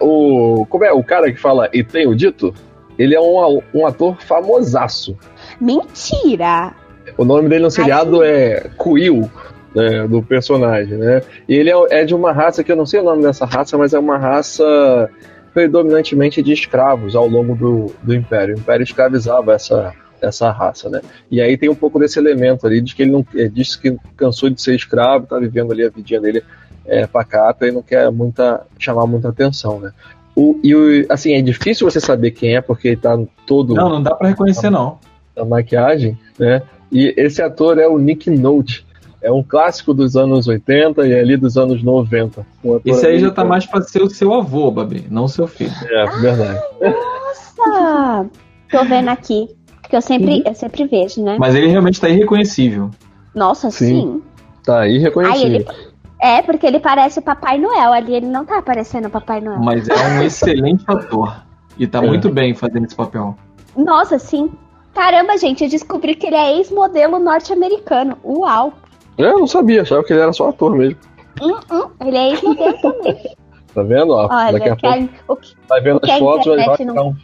[0.00, 2.54] O, como é o cara que fala e tenho dito?
[2.98, 5.16] Ele é um, um ator famosaço.
[5.60, 6.72] Mentira!
[7.16, 9.30] O nome dele no seriado Ai, é Quill,
[9.74, 11.22] né, do personagem, né?
[11.48, 13.76] E ele é, é de uma raça que eu não sei o nome dessa raça,
[13.76, 15.10] mas é uma raça
[15.52, 18.56] predominantemente de escravos ao longo do, do Império.
[18.56, 21.00] O Império escravizava essa, essa raça, né?
[21.30, 23.96] E aí tem um pouco desse elemento ali de que ele não ele disse que
[24.16, 26.42] cansou de ser escravo, tá vivendo ali a vidinha dele
[26.86, 29.92] é, pacata e não quer muita chamar muita atenção, né?
[30.34, 33.88] O, e o, assim, é difícil você saber quem é porque ele tá todo Não,
[33.88, 34.98] não dá para reconhecer não.
[35.36, 36.62] A maquiagem, né?
[36.90, 38.86] E esse ator é o Nick Note.
[39.22, 42.44] É um clássico dos anos 80 e ali dos anos 90.
[42.64, 45.46] Um Esse aí já tá mais pra ser o seu avô, Babi, não o seu
[45.46, 45.72] filho.
[45.84, 46.60] É, verdade.
[46.80, 48.26] Nossa!
[48.70, 49.48] Tô vendo aqui.
[49.88, 51.36] Que eu sempre, eu sempre vejo, né?
[51.38, 52.90] Mas ele realmente tá irreconhecível.
[53.34, 53.86] Nossa, sim.
[53.86, 54.22] sim.
[54.64, 55.60] Tá irreconhecível.
[55.60, 55.91] Ele...
[56.22, 59.58] É, porque ele parece o Papai Noel ali, ele não tá aparecendo o Papai Noel.
[59.58, 61.42] Mas é um excelente ator.
[61.76, 62.06] E tá é.
[62.06, 63.36] muito bem fazendo esse papel.
[63.76, 64.52] Nossa, sim.
[64.94, 68.16] Caramba, gente, eu descobri que ele é ex-modelo norte-americano.
[68.24, 68.72] Uau!
[69.18, 70.96] É, eu não sabia, achava que ele era só ator mesmo.
[71.42, 73.36] Hum, hum, ele é ex-modelo também.
[73.74, 74.12] Tá vendo?
[74.12, 74.86] Ó, Olha, daqui a pouco.
[74.86, 77.16] A, o que, vai vendo as fotos, vai, não...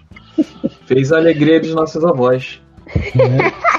[0.86, 2.62] Fez a alegria dos nossos avós.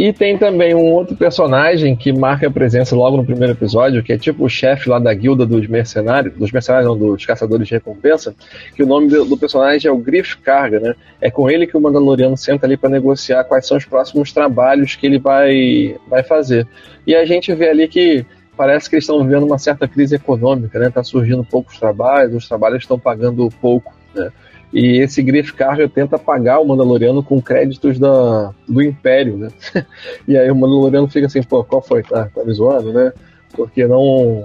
[0.00, 4.14] E tem também um outro personagem que marca a presença logo no primeiro episódio, que
[4.14, 7.74] é tipo o chefe lá da guilda dos mercenários, dos mercenários não, dos caçadores de
[7.74, 8.34] recompensa,
[8.74, 10.94] que o nome do, personagem é o Griff Carga, né?
[11.20, 14.96] É com ele que o Mandaloriano senta ali para negociar quais são os próximos trabalhos
[14.96, 16.66] que ele vai, vai fazer.
[17.06, 18.24] E a gente vê ali que
[18.56, 20.88] parece que eles estão vivendo uma certa crise econômica, né?
[20.88, 24.32] Tá surgindo poucos trabalhos, os trabalhos estão pagando pouco, né?
[24.72, 29.48] E esse Griff Carga tenta pagar o Mandaloriano com créditos da, do Império, né?
[30.28, 32.02] e aí o Mandaloriano fica assim, pô, qual foi?
[32.02, 33.12] Tá, tá me zoando, né?
[33.52, 34.44] Porque não.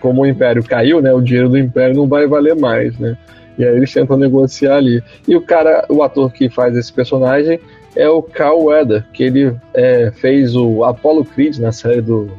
[0.00, 1.12] Como o Império caiu, né?
[1.12, 3.16] O dinheiro do Império não vai valer mais, né?
[3.58, 5.02] E aí eles tentam negociar ali.
[5.28, 7.60] E o cara, o ator que faz esse personagem
[7.94, 12.30] é o Carl Weather, que ele é, fez o Apollo Creed na série do,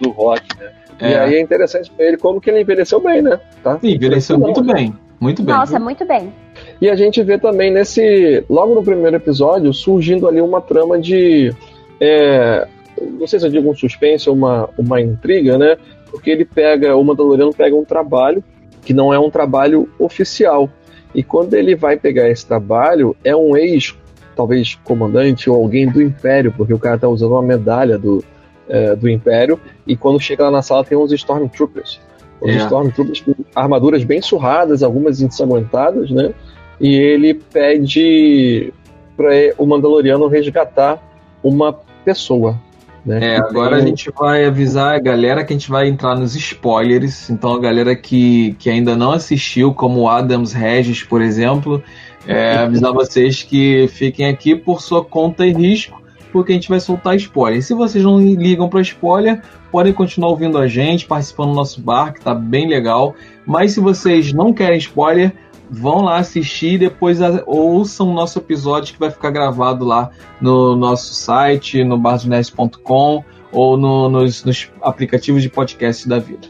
[0.00, 0.70] do Rock, né?
[1.00, 1.10] É.
[1.10, 3.38] E aí é interessante pra ele como que ele envelheceu bem, né?
[3.62, 3.78] Tá?
[3.80, 4.94] Sim, envelheceu muito bem.
[5.20, 5.54] Muito bem.
[5.54, 6.32] Nossa, muito bem.
[6.80, 8.44] E a gente vê também nesse.
[8.48, 11.54] Logo no primeiro episódio, surgindo ali uma trama de.
[12.00, 12.66] É,
[13.00, 15.76] não sei se eu digo um suspense ou uma, uma intriga, né?
[16.10, 16.96] Porque ele pega.
[16.96, 18.42] O Mandaloriano pega um trabalho
[18.82, 20.70] que não é um trabalho oficial.
[21.14, 23.96] E quando ele vai pegar esse trabalho, é um ex,
[24.36, 28.22] talvez comandante ou alguém do Império, porque o cara tá usando uma medalha do,
[28.68, 32.00] é, do Império, e quando chega lá na sala tem uns Stormtroopers.
[32.40, 32.56] Os É.
[32.58, 36.32] Stormtroopers com armaduras bem surradas, algumas ensanguentadas, né?
[36.80, 38.72] E ele pede
[39.16, 41.02] para o Mandaloriano resgatar
[41.42, 41.72] uma
[42.04, 42.58] pessoa.
[43.04, 43.34] Né?
[43.34, 46.34] É, agora a tem- gente vai avisar a galera que a gente vai entrar nos
[46.34, 47.30] spoilers.
[47.30, 51.82] Então, a galera que, que ainda não assistiu, como o Adams Regis, por exemplo,
[52.26, 56.02] é, avisar vocês que fiquem aqui por sua conta e risco,
[56.36, 57.62] porque a gente vai soltar spoiler.
[57.62, 59.40] Se vocês não ligam para spoiler,
[59.72, 63.14] podem continuar ouvindo a gente, participando do nosso bar, que tá bem legal.
[63.46, 65.32] Mas se vocês não querem spoiler,
[65.70, 71.14] vão lá assistir depois ouçam o nosso episódio que vai ficar gravado lá no nosso
[71.14, 76.48] site, no bardosnerds.com ou no- nos, nos aplicativos de podcast da vida.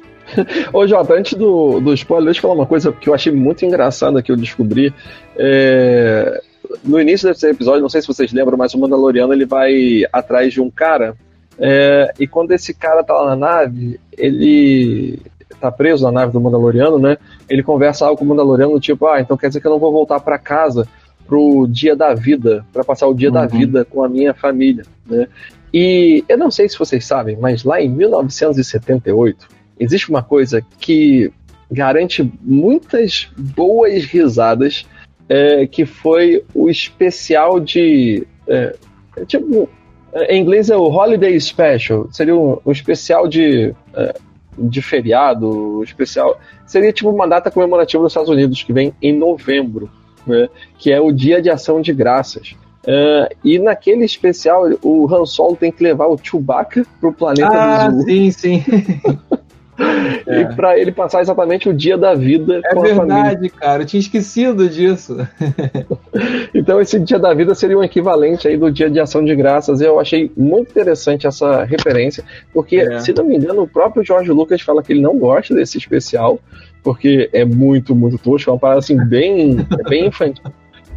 [0.72, 3.64] Ô, Jota, antes do, do spoiler, deixa eu falar uma coisa que eu achei muito
[3.64, 4.92] engraçada que eu descobri.
[5.36, 6.42] É,
[6.84, 10.52] No início desse episódio, não sei se vocês lembram, mas o Mandaloriano ele vai atrás
[10.52, 11.14] de um cara.
[11.58, 15.18] é, e quando esse cara tá lá na nave, ele
[15.60, 17.16] tá preso na nave do Mandaloriano, né?
[17.48, 19.90] Ele conversa algo com o Mandaloriano, tipo, ah, então quer dizer que eu não vou
[19.92, 20.86] voltar para casa
[21.26, 23.48] pro dia da vida, para passar o dia da Uhum.
[23.48, 25.26] vida com a minha família, né?
[25.72, 29.48] E eu não sei se vocês sabem, mas lá em 1978
[29.78, 31.32] existe uma coisa que
[31.70, 34.86] garante muitas boas risadas,
[35.28, 38.26] é, que foi o especial de.
[38.46, 38.76] é,
[39.16, 39.68] é tipo,
[40.12, 44.14] é, em inglês é o Holiday Special, seria um, um especial de, é,
[44.58, 46.38] de feriado, especial.
[46.66, 49.90] Seria tipo uma data comemorativa dos Estados Unidos, que vem em novembro,
[50.26, 52.54] né, que é o Dia de Ação de Graças.
[52.88, 57.88] É, e naquele especial, o Han Solo tem que levar o Chewbacca pro planeta Ah,
[57.88, 58.04] do Zul.
[58.04, 58.64] sim, sim.
[60.26, 63.22] E pra ele passar exatamente o dia da vida É com a família.
[63.24, 63.82] verdade, cara.
[63.82, 65.16] Eu tinha esquecido disso.
[66.54, 69.80] Então esse dia da vida seria um equivalente aí do dia de ação de graças.
[69.80, 72.98] Eu achei muito interessante essa referência, porque, É.
[73.00, 76.38] se não me engano, o próprio Jorge Lucas fala que ele não gosta desse especial,
[76.82, 79.56] porque é muito, muito tosco, é uma parada assim bem,
[79.88, 80.44] bem infantil.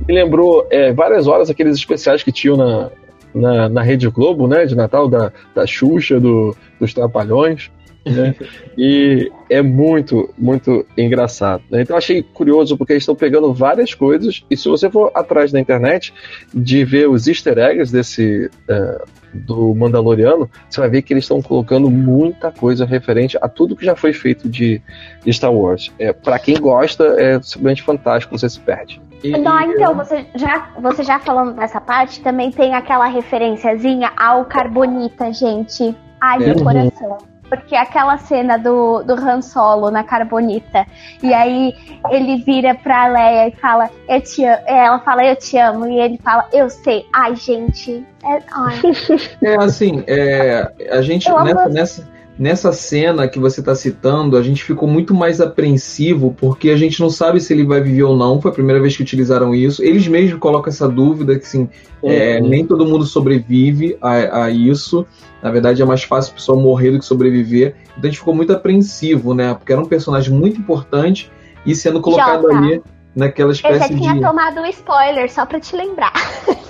[0.07, 2.89] Me lembrou é, várias horas aqueles especiais que tinham na,
[3.35, 7.69] na, na Rede Globo, né, de Natal, da, da Xuxa, do, dos Trapalhões.
[8.05, 8.33] Né?
[8.77, 11.63] E é muito, muito engraçado.
[11.69, 11.81] né?
[11.81, 15.51] Então eu achei curioso porque eles estão pegando várias coisas, e se você for atrás
[15.51, 16.13] da internet
[16.53, 19.01] de ver os easter eggs desse eh,
[19.33, 23.85] do Mandaloriano, você vai ver que eles estão colocando muita coisa referente a tudo que
[23.85, 24.81] já foi feito de,
[25.23, 25.91] de Star Wars.
[25.99, 28.99] É, para quem gosta, é simplesmente fantástico, você se perde.
[29.23, 34.45] E- Não, então, você já, você já falando dessa parte, também tem aquela referenciazinha ao
[34.45, 35.93] Carbonita, gente.
[36.21, 36.63] Ai, meu Uhum.
[36.63, 37.17] coração.
[37.49, 40.85] Porque aquela cena do, do Han Solo na Carbonita,
[41.21, 41.75] e aí
[42.11, 44.61] ele vira pra Leia e fala, eu te amo.
[44.67, 47.05] Ela fala, eu te amo, e ele fala, eu sei.
[47.11, 48.05] Ai, gente.
[48.23, 48.79] É, ai.
[49.41, 52.07] É assim, é, a gente nessa, essa- nessa,
[52.39, 57.01] nessa cena que você está citando, a gente ficou muito mais apreensivo porque a gente
[57.01, 58.41] não sabe se ele vai viver ou não.
[58.41, 59.83] Foi a primeira vez que utilizaram isso.
[59.83, 61.69] Eles mesmos colocam essa dúvida que assim,
[62.01, 62.47] é, Uhum.
[62.47, 65.05] nem todo mundo sobrevive a, a isso.
[65.43, 67.75] Na verdade, é mais fácil a pessoa morrer do que sobreviver.
[67.91, 69.53] Então a gente ficou muito apreensivo, né?
[69.53, 71.29] Porque era um personagem muito importante
[71.65, 72.57] e sendo colocado Jota.
[72.57, 72.81] ali
[73.13, 74.21] naquela Eu já espécie tinha de.
[74.21, 76.13] tomado um spoiler, só pra te lembrar.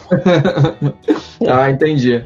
[1.48, 2.26] ah, entendi.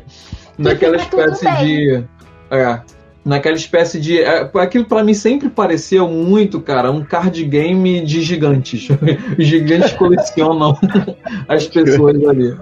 [0.57, 2.03] Naquela espécie de.
[2.49, 2.79] É.
[3.25, 4.21] Naquela espécie de.
[4.21, 8.87] é, aquilo pra mim sempre pareceu muito, cara, um card game de gigantes.
[9.39, 10.77] Os gigantes colecionam
[11.47, 12.57] as pessoas ali.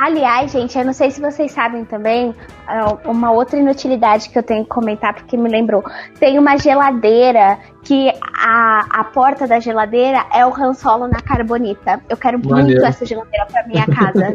[0.00, 2.34] Aliás, gente, eu não sei se vocês sabem também,
[2.66, 5.84] ah, uma outra inutilidade que eu tenho que comentar, porque me lembrou.
[6.18, 12.00] Tem uma geladeira que a, a porta da geladeira é o Han Solo na carbonita.
[12.08, 14.34] Eu quero muito essa geladeira pra minha casa.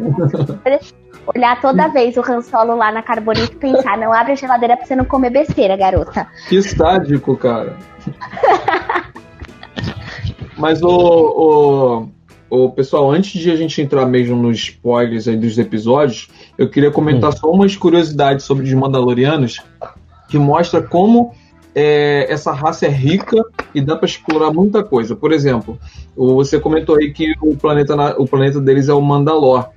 [1.34, 4.76] Olhar toda vez o Han Solo lá na carbonita e pensar, não abre a geladeira
[4.76, 6.28] pra você não comer besteira, garota.
[6.48, 7.76] Que sádico, cara.
[10.56, 12.08] Mas o, o,
[12.48, 16.90] o pessoal, antes de a gente entrar mesmo nos spoilers aí dos episódios, eu queria
[16.90, 19.60] comentar só umas curiosidades sobre os Mandalorianos
[20.28, 21.32] que mostra como
[21.74, 23.44] é, essa raça é rica
[23.74, 25.14] e dá para explorar muita coisa.
[25.14, 25.78] Por exemplo,
[26.16, 29.68] você comentou aí que o planeta, na- o planeta deles é o Mandalor.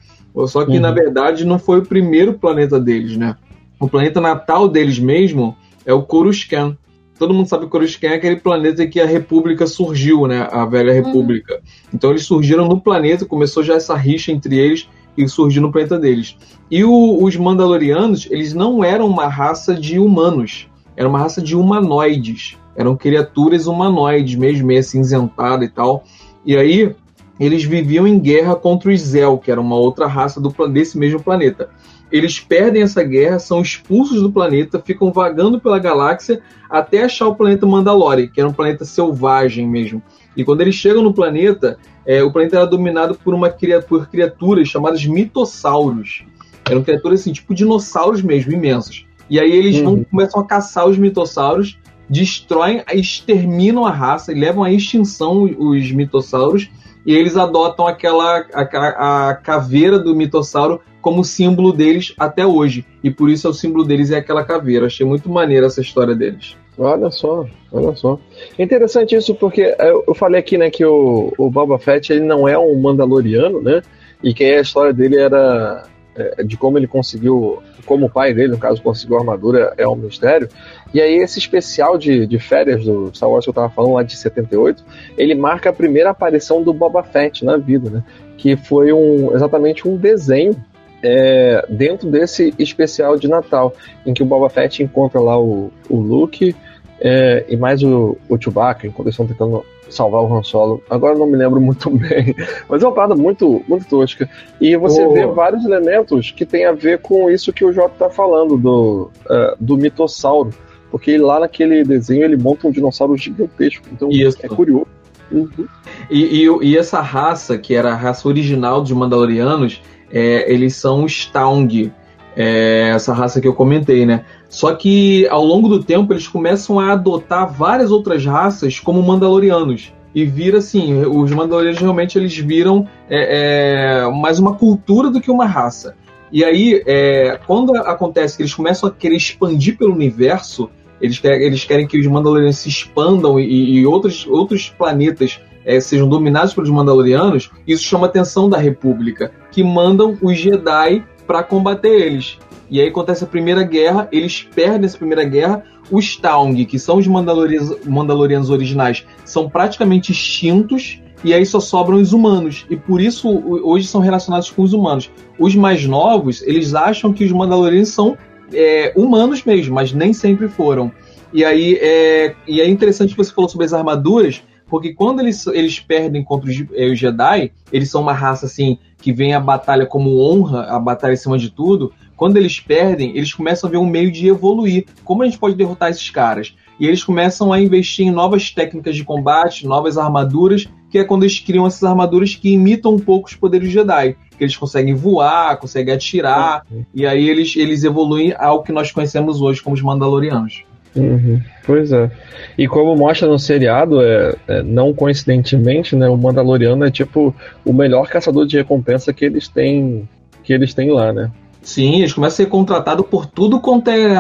[0.48, 0.80] Só que, Uhum.
[0.80, 3.36] na verdade, não foi o primeiro planeta deles, né?
[3.80, 5.56] O planeta natal deles mesmo
[5.86, 6.76] é o Coruscant.
[7.20, 10.48] Todo mundo sabe que Coruscant é aquele planeta que a República surgiu, né?
[10.50, 11.60] A velha República.
[11.94, 16.00] Então eles surgiram no planeta, começou já essa rixa entre eles e surgiu no planeta
[16.00, 16.38] deles.
[16.72, 21.56] E o- os Mandalorianos, eles não eram uma raça de humanos, era uma raça de
[21.58, 22.58] humanoides.
[22.76, 26.06] Eram criaturas humanoides, mesmo meio acinzentada e tal.
[26.46, 26.96] E aí,
[27.38, 31.22] eles viviam em guerra contra os Zel, que era uma outra raça do, desse mesmo
[31.22, 31.70] planeta.
[32.12, 37.36] Eles perdem essa guerra, são expulsos do planeta, ficam vagando pela galáxia até achar o
[37.36, 40.02] planeta Mandalore, que era um planeta selvagem mesmo.
[40.36, 43.50] E quando eles chegam no planeta, é, o planeta era dominado por uma
[43.88, 46.24] por criaturas chamadas mitossauros.
[46.70, 49.06] Eram criaturas assim, tipo dinossauros mesmo, imensos.
[49.30, 49.84] E aí eles uhum.
[49.84, 51.78] vão, começam a caçar os mitossauros,
[52.10, 56.70] destroem, exterminam a raça e levam à extinção os mitossauros.
[57.06, 62.86] E eles adotam aquela a, a caveira do mitossauro como símbolo deles até hoje.
[63.04, 64.88] E por isso é o símbolo deles é aquela caveira.
[64.88, 66.56] Achei muito maneira essa história deles.
[66.78, 68.20] Olha só, olha só.
[68.58, 69.76] É interessante isso porque
[70.08, 73.82] eu falei aqui, né, que o, o Boba Fett ele não é um Mandaloriano, né?
[74.24, 75.84] E que a história dele era
[76.16, 79.88] é, de como ele conseguiu, como o pai dele, no caso, conseguiu a armadura, é
[79.88, 80.50] um mistério.
[80.94, 84.04] E aí esse especial de, de férias do Star Wars que eu tava falando lá
[84.04, 84.84] de 78,
[85.18, 88.04] ele marca a primeira aparição do Boba Fett na vida, né?
[88.38, 90.56] Que foi um, exatamente um desenho
[91.04, 93.74] é, dentro desse especial de Natal,
[94.06, 96.56] em que o Boba Fett encontra lá o, o Luke
[97.00, 100.84] é, e mais o, o Chewbacca, enquanto eles estão tentando salvar o Han Solo.
[100.90, 102.36] Agora não me lembro muito bem,
[102.68, 104.30] mas é uma parada muito, muito tosca.
[104.60, 105.14] E você oh.
[105.14, 109.12] vê vários elementos que tem a ver com isso que o Jota está falando, do,
[109.26, 110.52] uh, do mitossauro.
[110.92, 113.86] Porque lá naquele desenho ele monta um dinossauro gigantesco.
[113.92, 114.38] Então isso.
[114.42, 114.88] é curioso.
[115.32, 115.68] Uhum.
[116.10, 119.80] E, e, e, essa raça, que era a raça original dos Mandalorianos,
[120.12, 121.92] é, eles são os Taung,
[122.36, 124.26] é, essa raça que eu comentei, né?
[124.48, 129.94] Só que ao longo do tempo eles começam a adotar várias outras raças como Mandalorianos.
[130.14, 135.30] E vira assim, os Mandalorianos realmente eles viram é, é, mais uma cultura do que
[135.30, 135.96] uma raça.
[136.32, 140.70] E aí, é, quando acontece que eles começam a querer expandir pelo universo,
[141.02, 145.80] eles, querem, eles querem que os Mandalorianos se expandam e, e outros, outros planetas é,
[145.80, 151.44] sejam dominados pelos Mandalorianos, isso chama a atenção da República, que mandam os Jedi para
[151.44, 152.38] combater eles.
[152.70, 155.64] E aí acontece a Primeira Guerra, eles perdem essa Primeira Guerra.
[155.92, 161.02] Os Taung, que são os Mandalorianos, Mandalorianos originais, são praticamente extintos.
[161.24, 162.66] E aí só sobram os humanos.
[162.70, 163.28] E por isso
[163.64, 165.12] hoje são relacionados com os humanos.
[165.38, 168.16] Os mais novos, eles acham que os Mandalorianos são
[168.54, 170.92] é, humanos mesmo, mas nem sempre foram.
[171.34, 175.46] E aí é, e é interessante que você falou sobre as armaduras, porque quando eles,
[175.48, 179.40] eles perdem contra os, é, os Jedi, eles são uma raça assim que vem a
[179.40, 181.92] batalha como honra, a batalha em cima de tudo.
[182.16, 184.86] Quando eles perdem, eles começam a ver um meio de evoluir.
[185.04, 186.54] Como a gente pode derrotar esses caras?
[186.80, 191.24] E eles começam a investir em novas técnicas de combate, novas armaduras, que é quando
[191.24, 194.16] eles criam essas armaduras que imitam um pouco os poderes Jedi.
[194.38, 196.86] Que eles conseguem voar, conseguem atirar, uhum.
[196.94, 200.64] e aí eles, eles evoluem ao que nós conhecemos hoje como os Mandalorianos.
[200.96, 202.10] Uhum, pois é.
[202.58, 207.34] E como mostra no seriado, é, é, não coincidentemente, né, o Mandaloriano é tipo
[207.64, 210.08] o melhor caçador de recompensa que eles têm
[210.44, 211.32] que eles têm lá, né?
[211.62, 214.16] Sim, eles começam a ser contratados por tudo quanto é,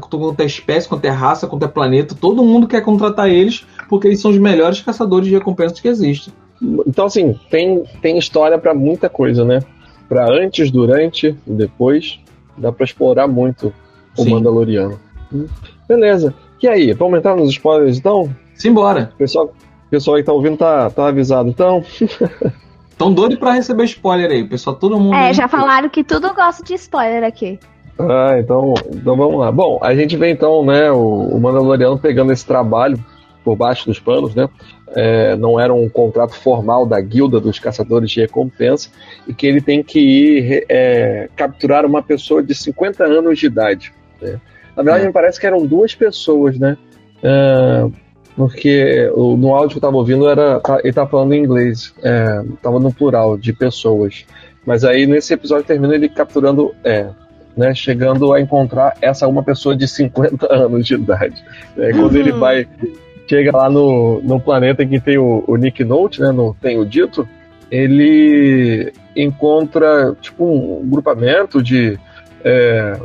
[0.00, 2.16] quanto é espécie, quanto é raça, quanto é planeta.
[2.18, 6.32] Todo mundo quer contratar eles porque eles são os melhores caçadores de recompensas que existem.
[6.86, 9.60] Então, assim, tem, tem história para muita coisa, né?
[10.08, 12.18] Para antes, durante, depois.
[12.56, 13.72] Dá para explorar muito
[14.16, 14.30] o Sim.
[14.30, 14.98] Mandaloriano.
[15.88, 16.34] Beleza.
[16.62, 18.28] E aí, vamos entrar nos spoilers então?
[18.54, 19.12] Simbora.
[19.16, 19.52] Pessoal,
[19.90, 21.82] pessoal aí que tá ouvindo tá, tá avisado então.
[22.98, 25.14] Tão doido pra receber spoiler aí, pessoal, todo mundo.
[25.14, 27.58] É, já falaram que tudo gosta de spoiler aqui.
[27.96, 29.52] Ah, então, então vamos lá.
[29.52, 32.98] Bom, a gente vê então, né, o, o Mandaloriano pegando esse trabalho
[33.44, 34.48] por baixo dos panos, né?
[34.94, 38.90] É, não era um contrato formal da guilda dos caçadores de recompensa
[39.26, 43.92] e que ele tem que ir é, capturar uma pessoa de 50 anos de idade.
[44.20, 44.40] Né?
[44.78, 45.06] Na verdade, é.
[45.08, 46.78] me parece que eram duas pessoas, né?
[47.18, 47.92] Uh,
[48.36, 52.44] porque no áudio que eu tava ouvindo era, tá, ele tava falando em inglês, é,
[52.62, 54.24] tava no plural, de pessoas.
[54.64, 57.08] Mas aí nesse episódio termina ele capturando, é,
[57.56, 61.42] né, chegando a encontrar essa uma pessoa de 50 anos de idade.
[61.76, 62.20] É, quando uhum.
[62.20, 62.68] ele vai,
[63.28, 66.78] chega lá no, no planeta em que tem o, o Nick Note, né, no, tem
[66.78, 67.28] o dito,
[67.72, 71.98] ele encontra tipo um grupamento de
[72.44, 73.00] é,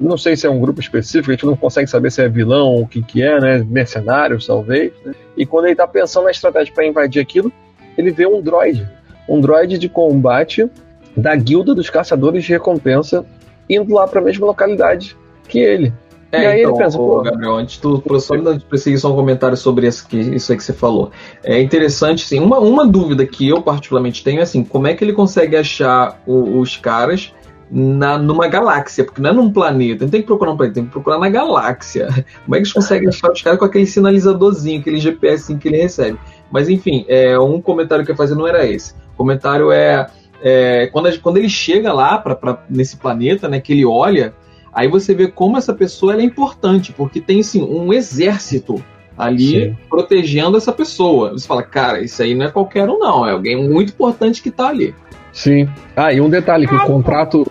[0.00, 2.68] não sei se é um grupo específico, a gente não consegue saber se é vilão
[2.68, 3.66] ou o que, que é, né?
[3.68, 4.92] Mercenários, talvez.
[5.04, 5.14] Né?
[5.36, 7.52] E quando ele está pensando na estratégia para invadir aquilo,
[7.96, 8.88] ele vê um droid.
[9.28, 10.68] Um droid de combate
[11.16, 13.26] da guilda dos caçadores de recompensa
[13.68, 15.16] indo lá para a mesma localidade
[15.48, 15.92] que ele.
[16.30, 19.16] É, e aí então, ele pensa, pô, Gabriel, antes tu só me perseguir só um
[19.16, 21.10] comentário sobre isso, que, isso aí que você falou.
[21.42, 22.38] É interessante, sim.
[22.38, 26.20] Uma, uma dúvida que eu particularmente tenho é assim, como é que ele consegue achar
[26.26, 27.32] o, os caras
[27.70, 30.84] na, numa galáxia, porque não é num planeta, não tem que procurar um planeta, tem
[30.84, 32.08] que procurar na galáxia.
[32.44, 35.78] Como é que eles conseguem achar os caras com aquele sinalizadorzinho, aquele GPS que ele
[35.78, 36.18] recebe?
[36.50, 38.94] Mas enfim, é, um comentário que eu ia fazer não era esse.
[39.14, 40.06] O comentário é,
[40.40, 44.34] é quando, a, quando ele chega lá pra, pra, nesse planeta, né, que ele olha,
[44.72, 48.82] aí você vê como essa pessoa é importante, porque tem assim, um exército
[49.16, 49.76] ali Sim.
[49.90, 51.32] protegendo essa pessoa.
[51.32, 54.50] Você fala, cara, isso aí não é qualquer um, não, é alguém muito importante que
[54.50, 54.94] tá ali.
[55.32, 55.68] Sim.
[55.94, 57.46] Ah, e um detalhe, que o contrato.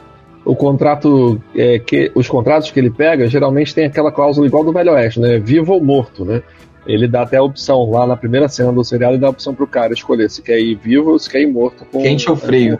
[0.47, 4.71] O contrato é, que os contratos que ele pega geralmente tem aquela cláusula igual do
[4.71, 5.37] Velho Oeste, né?
[5.37, 6.41] Vivo ou morto, né?
[6.85, 9.53] Ele dá até a opção lá na primeira cena do seriado, ele dá a opção
[9.53, 11.85] pro cara escolher se quer ir vivo ou se quer ir morto.
[11.91, 12.79] Com, Quente ou frio.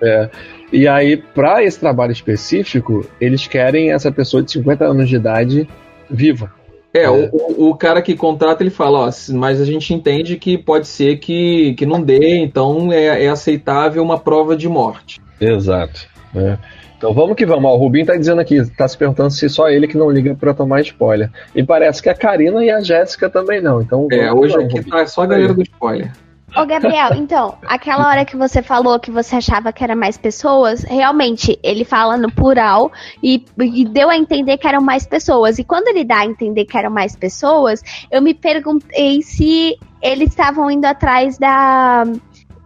[0.00, 0.30] É.
[0.72, 5.68] E aí, para esse trabalho específico, eles querem essa pessoa de 50 anos de idade
[6.08, 6.52] viva.
[6.94, 7.10] É, é.
[7.10, 11.18] O, o, cara que contrata, ele fala, ó, mas a gente entende que pode ser
[11.18, 15.20] que, que não dê, então é, é aceitável uma prova de morte.
[15.40, 16.06] Exato.
[16.34, 16.56] É.
[16.98, 17.70] Então vamos que vamos.
[17.70, 20.34] Ó, o Rubinho tá dizendo aqui, tá se perguntando se só ele que não liga
[20.34, 21.30] para tomar spoiler.
[21.54, 23.80] E parece que a Karina e a Jéssica também não.
[23.80, 26.10] Então É, hoje vamos, aqui tá só a galera do spoiler.
[26.56, 30.82] Ô, Gabriel, então, aquela hora que você falou que você achava que era mais pessoas,
[30.82, 32.90] realmente, ele fala no plural
[33.22, 35.58] e, e, deu a entender que eram mais pessoas.
[35.58, 37.80] E quando ele dá a entender que eram mais pessoas,
[38.10, 42.04] eu me perguntei se eles estavam indo atrás da,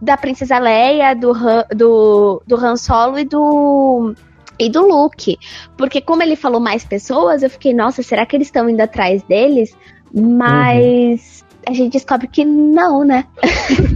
[0.03, 4.13] da Princesa Leia, do, Han, do, do Han Solo e do
[4.59, 5.37] e do Luke.
[5.77, 9.23] Porque como ele falou mais pessoas, eu fiquei, nossa, será que eles estão indo atrás
[9.23, 9.75] deles?
[10.13, 11.63] Mas uhum.
[11.67, 13.25] a gente descobre que não, né?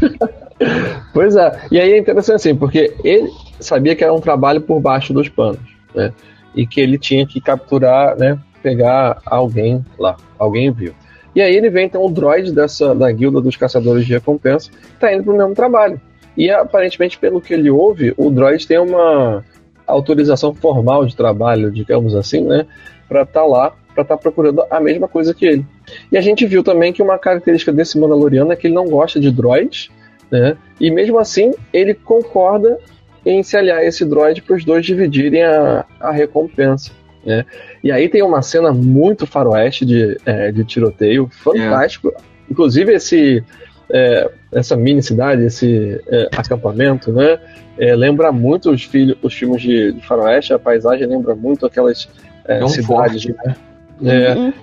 [1.14, 1.62] pois é.
[1.70, 3.30] E aí é interessante assim, porque ele
[3.60, 5.60] sabia que era um trabalho por baixo dos panos,
[5.93, 6.14] né?
[6.55, 8.39] E que ele tinha que capturar, né?
[8.64, 10.16] Pegar alguém lá.
[10.39, 10.93] Alguém viu.
[11.38, 15.13] E aí ele vem então o droid dessa, da guilda dos caçadores de recompensa, tá
[15.13, 16.01] indo pro mesmo trabalho.
[16.35, 19.45] E aparentemente, pelo que ele ouve, o droid tem uma
[19.85, 22.65] autorização formal de trabalho, digamos assim, né?
[23.07, 25.63] Para estar tá lá, para estar tá procurando a mesma coisa que ele.
[26.11, 29.19] E a gente viu também que uma característica desse Mandaloriano é que ele não gosta
[29.19, 29.91] de droids,
[30.31, 30.57] né?
[30.81, 32.79] E mesmo assim, ele concorda
[33.23, 36.91] em se aliar esse droid para os dois dividirem a, a recompensa.
[37.28, 37.45] Né?
[37.84, 42.07] E aí tem uma cena muito faroeste de, é, de tiroteio, fantástico.
[42.07, 42.21] É.
[42.49, 43.43] Inclusive esse
[43.89, 47.38] é, essa mini cidade, esse é, acampamento, né?
[47.78, 52.09] É, lembra muito os, filhos, os filmes de, de, faroeste, a paisagem lembra muito aquelas
[52.45, 53.36] é, cidades, forte.
[53.45, 53.55] né?
[54.03, 54.53] É, uhum.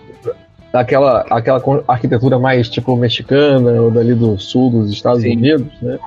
[0.72, 5.36] Aquela, aquela arquitetura mais tipo mexicana ou dali do sul dos Estados Sim.
[5.36, 5.98] Unidos, né?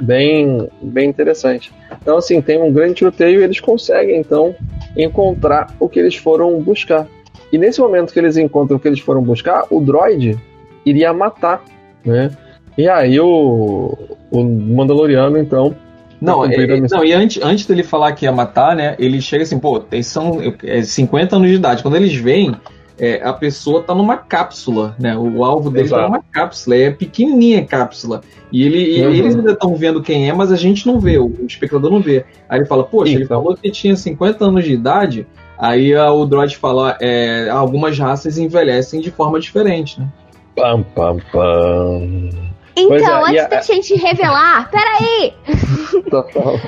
[0.00, 1.72] Bem, bem interessante.
[2.00, 4.54] Então, assim, tem um grande tiroteio e eles conseguem, então,
[4.96, 7.06] encontrar o que eles foram buscar.
[7.52, 10.38] E nesse momento que eles encontram o que eles foram buscar, o droid
[10.84, 11.62] iria matar,
[12.04, 12.30] né?
[12.76, 13.96] E aí o,
[14.30, 15.74] o Mandaloriano, então.
[16.20, 18.96] Não, é, não e antes, antes dele falar que ia matar, né?
[18.98, 21.82] Ele chega assim, pô, eles são é, 50 anos de idade.
[21.82, 22.56] Quando eles vêm,
[22.98, 25.16] é, a pessoa tá numa cápsula, né?
[25.16, 26.02] O alvo dele tá Exato.
[26.02, 28.22] tá numa cápsula, é pequenininha a cápsula.
[28.52, 29.10] E, ele, uhum.
[29.12, 32.24] eles ainda estão vendo quem é, mas a gente não vê, o espectador não vê.
[32.48, 33.20] Aí ele fala, poxa, então.
[33.20, 35.26] ele falou que tinha 50 anos de idade,
[35.58, 40.08] aí a, o droid fala, é, algumas raças envelhecem de forma diferente, né?
[40.56, 42.30] Pam, pam, pam.
[42.76, 43.48] Então, é, antes a...
[43.48, 45.34] da gente revelar, peraí!
[46.10, 46.58] Total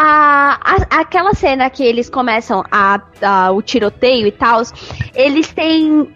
[0.00, 4.62] a, aquela cena que eles começam a, a o tiroteio e tal,
[5.12, 6.08] eles têm.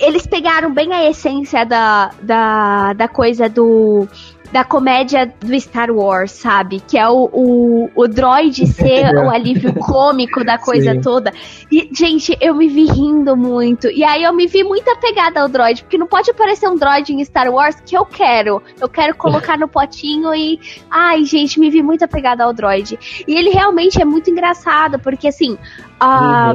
[0.00, 4.08] Eles pegaram bem a essência da, da, da coisa do
[4.54, 6.78] da comédia do Star Wars, sabe?
[6.78, 11.00] Que é o, o, o droid ser o alívio cômico da coisa Sim.
[11.00, 11.32] toda.
[11.72, 13.90] E, gente, eu me vi rindo muito.
[13.90, 17.12] E aí eu me vi muito apegada ao droid, porque não pode aparecer um droid
[17.12, 18.62] em Star Wars que eu quero.
[18.80, 20.60] Eu quero colocar no potinho e.
[20.88, 22.96] Ai, gente, me vi muito apegada ao droid.
[23.26, 25.58] E ele realmente é muito engraçado, porque assim.
[26.00, 26.52] Uh,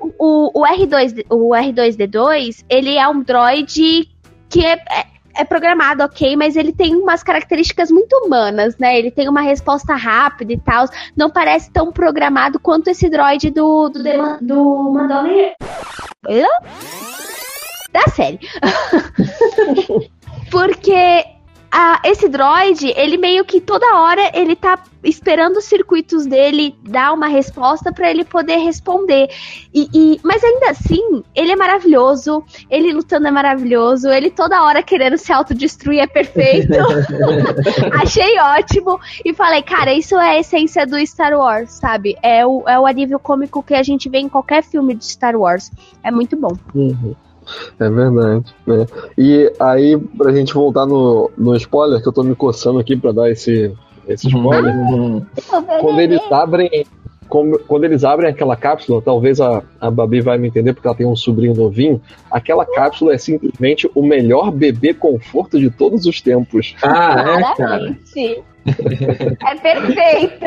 [0.00, 0.12] uhum.
[0.18, 4.08] o, o, R2, o R2D2, ele é um droid
[4.48, 4.78] que é,
[5.36, 8.98] é programado, ok, mas ele tem umas características muito humanas, né?
[8.98, 10.86] Ele tem uma resposta rápida e tal.
[11.16, 14.02] Não parece tão programado quanto esse droid do, do,
[14.40, 15.52] do Mandalorian.
[17.92, 18.40] Da série.
[20.50, 21.24] Porque
[21.74, 27.14] a, esse droid, ele meio que toda hora ele tá esperando os circuitos dele dar
[27.14, 29.30] uma resposta para ele poder responder.
[29.72, 34.82] E, e, mas ainda assim, ele é maravilhoso, ele lutando é maravilhoso, ele toda hora
[34.82, 36.74] querendo se autodestruir é perfeito.
[38.02, 39.00] Achei ótimo.
[39.24, 42.16] E falei, cara, isso é a essência do Star Wars, sabe?
[42.22, 45.34] É o, é o alívio cômico que a gente vê em qualquer filme de Star
[45.34, 45.70] Wars.
[46.04, 46.54] É muito bom.
[46.74, 47.14] Uhum.
[47.78, 48.86] É verdade, né?
[49.16, 53.12] E aí, pra gente voltar no, no spoiler, que eu tô me coçando aqui pra
[53.12, 53.72] dar esse,
[54.06, 54.40] esse uhum.
[54.40, 54.74] spoiler.
[54.74, 55.26] Uhum.
[55.80, 56.70] Quando eles abrem.
[57.28, 61.06] quando eles abrem aquela cápsula, talvez a, a Babi vai me entender porque ela tem
[61.06, 62.00] um sobrinho novinho.
[62.30, 66.74] Aquela cápsula é simplesmente o melhor bebê conforto de todos os tempos.
[66.82, 67.98] Ah, é, cara.
[68.64, 70.46] É perfeito.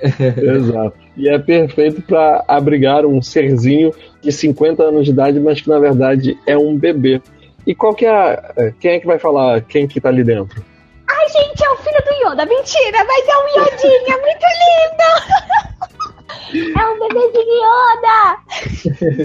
[0.20, 0.96] Exato.
[1.16, 3.92] E é perfeito para abrigar um serzinho
[4.24, 7.20] de 50 anos de idade, mas que na verdade é um bebê.
[7.66, 10.62] E qual que é a, quem é que vai falar quem que tá ali dentro?
[11.06, 12.46] Ai, gente, é o filho do Yoda.
[12.46, 15.74] Mentira, mas é um Yodinha muito lindo.
[16.54, 18.18] É um bebezinho Yoda.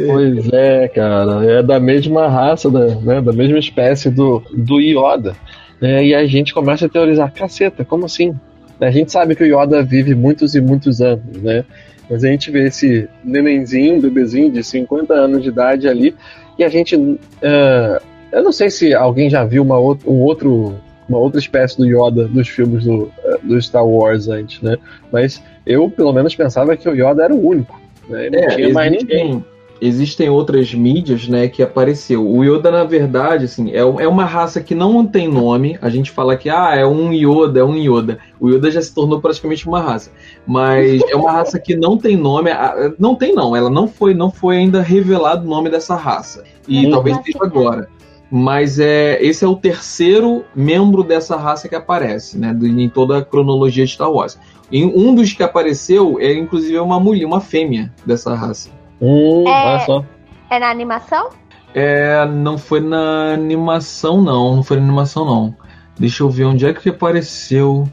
[0.08, 5.36] Pois é, cara, é da mesma raça, da, né, da mesma espécie do, do Yoda.
[5.80, 8.34] né, e a gente começa a teorizar, caceta, como assim?
[8.82, 11.66] A gente sabe que o Yoda vive muitos e muitos anos, né?
[12.10, 16.16] Mas a gente vê esse nenenzinho, bebezinho de 50 anos de idade ali,
[16.58, 16.96] e a gente.
[17.44, 18.02] ah,
[18.32, 20.76] eu não sei se alguém já viu uma, um outro,
[21.08, 24.78] uma outra espécie do Yoda dos filmes do, ah, do Star Wars antes, né?
[25.12, 27.80] Mas eu, pelo menos, pensava que o Yoda era o único.
[28.08, 28.28] Né?
[28.28, 29.44] E Não É, tinha mais ninguém.
[29.82, 32.28] Existem, outras mídias, né, que apareceu.
[32.28, 35.78] O Yoda, na verdade, assim, é, é uma raça que não tem nome.
[35.82, 38.20] A gente fala que, ah, é um Yoda, é um Yoda.
[38.40, 40.12] O Yoda já se tornou praticamente uma raça.
[40.46, 42.52] Mas é uma raça que não tem nome.
[42.52, 43.56] ah, Não tem, não.
[43.56, 46.44] Ela não foi, não foi ainda revelado o nome dessa raça.
[46.68, 46.92] E Hum.
[46.92, 47.88] talvez seja agora.
[48.32, 52.56] Mas é, esse é o terceiro membro dessa raça que aparece, né?
[52.62, 54.38] Em toda a cronologia de Star Wars.
[54.72, 58.70] E um dos que apareceu é, inclusive, uma mulher, uma fêmea dessa raça.
[59.02, 59.66] Hum, É.
[59.66, 60.06] olha só.
[60.50, 61.30] É na animação?
[61.74, 64.56] É, não foi na animação, não.
[64.58, 65.56] Não foi na animação, não.
[66.00, 67.88] Deixa eu ver onde é que apareceu.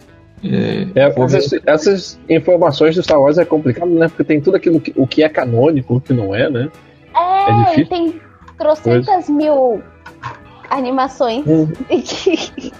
[0.45, 4.09] É, É, essas, essas informações do Star Wars é complicado, né?
[4.09, 6.71] Porque tem tudo aquilo que, o que é canônico, o que não é, né?
[7.15, 7.83] É, É difícil?
[7.83, 8.21] e tem
[8.59, 9.83] trocentas mil
[10.71, 11.45] animações.
[11.47, 11.69] Hum.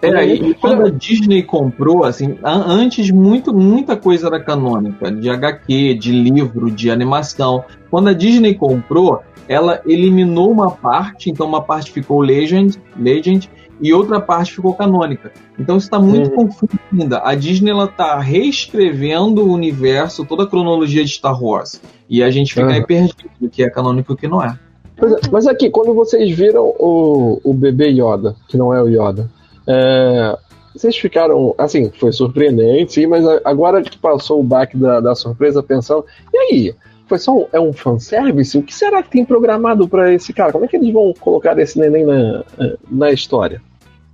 [0.00, 5.28] É, e, e quando a Disney comprou, assim, antes muito, muita coisa era canônica, de
[5.28, 7.64] HQ, de livro, de animação.
[7.90, 13.92] Quando a Disney comprou, ela eliminou uma parte, então uma parte ficou Legend, Legend e
[13.92, 15.32] outra parte ficou canônica.
[15.58, 16.36] Então isso está muito Uhum.
[16.46, 17.20] confuso ainda.
[17.24, 21.80] A Disney ela tá reescrevendo o universo, toda a cronologia de Star Wars.
[22.08, 22.86] E a gente fica aí Uhum.
[22.86, 24.58] perdido do que é canônico e o que não é.
[25.00, 29.30] É, Mas aqui, quando vocês viram o, o bebê Yoda, que não é o Yoda,
[29.68, 30.38] é,
[30.74, 35.62] vocês ficaram, assim, foi surpreendente, sim, mas agora que passou o baque da, da surpresa,
[35.62, 36.74] pensando, e aí?
[37.06, 38.58] Foi só um, é um fanservice?
[38.58, 40.52] O que será que tem programado pra esse cara?
[40.52, 42.44] Como é que eles vão colocar esse neném na,
[42.90, 43.62] na história?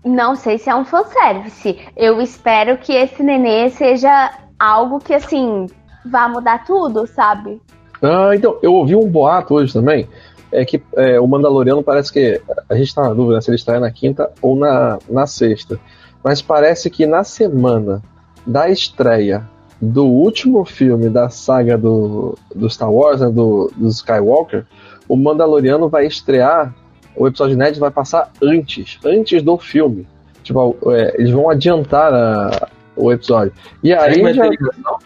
[0.04, 1.76] Não sei se é um fanservice.
[1.96, 5.66] Eu espero que esse nenê seja algo que, assim,
[6.06, 7.60] vá mudar tudo, sabe?
[8.00, 10.06] Ah, então, eu ouvi um boato hoje também,
[10.54, 13.80] é que é, o Mandaloriano parece que, a gente tá na dúvida se ele estreia
[13.80, 15.78] na quinta ou na, na sexta,
[16.22, 18.02] mas parece que na semana
[18.46, 19.48] da estreia
[19.80, 24.64] do último filme da saga do, do Star Wars, né, do, do Skywalker,
[25.08, 26.74] o Mandaloriano vai estrear,
[27.16, 30.06] o episódio Ned vai passar antes, antes do filme.
[30.42, 33.52] Tipo, é, eles vão adiantar a- o episódio.
[33.82, 34.42] E Será que aí vai já...
[34.44, 34.98] ter ligação?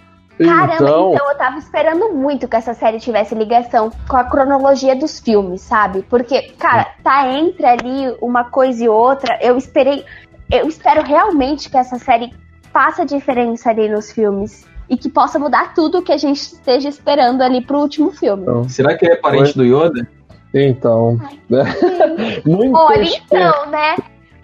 [0.45, 4.95] Caramba, Então, então eu tava esperando muito que essa série tivesse ligação com a cronologia
[4.95, 6.03] dos filmes, sabe?
[6.09, 9.39] Porque, cara, tá entre ali uma coisa e outra.
[9.43, 10.05] Eu esperei.
[10.51, 12.33] Eu espero realmente que essa série
[12.73, 14.67] faça diferença ali nos filmes.
[14.89, 18.47] E que possa mudar tudo que a gente esteja esperando ali pro último filme.
[18.71, 20.09] Será que ele é parente do Yoda?
[20.55, 21.63] então, né?
[22.47, 23.27] Muito Olha, esperto.
[23.35, 23.97] então, né?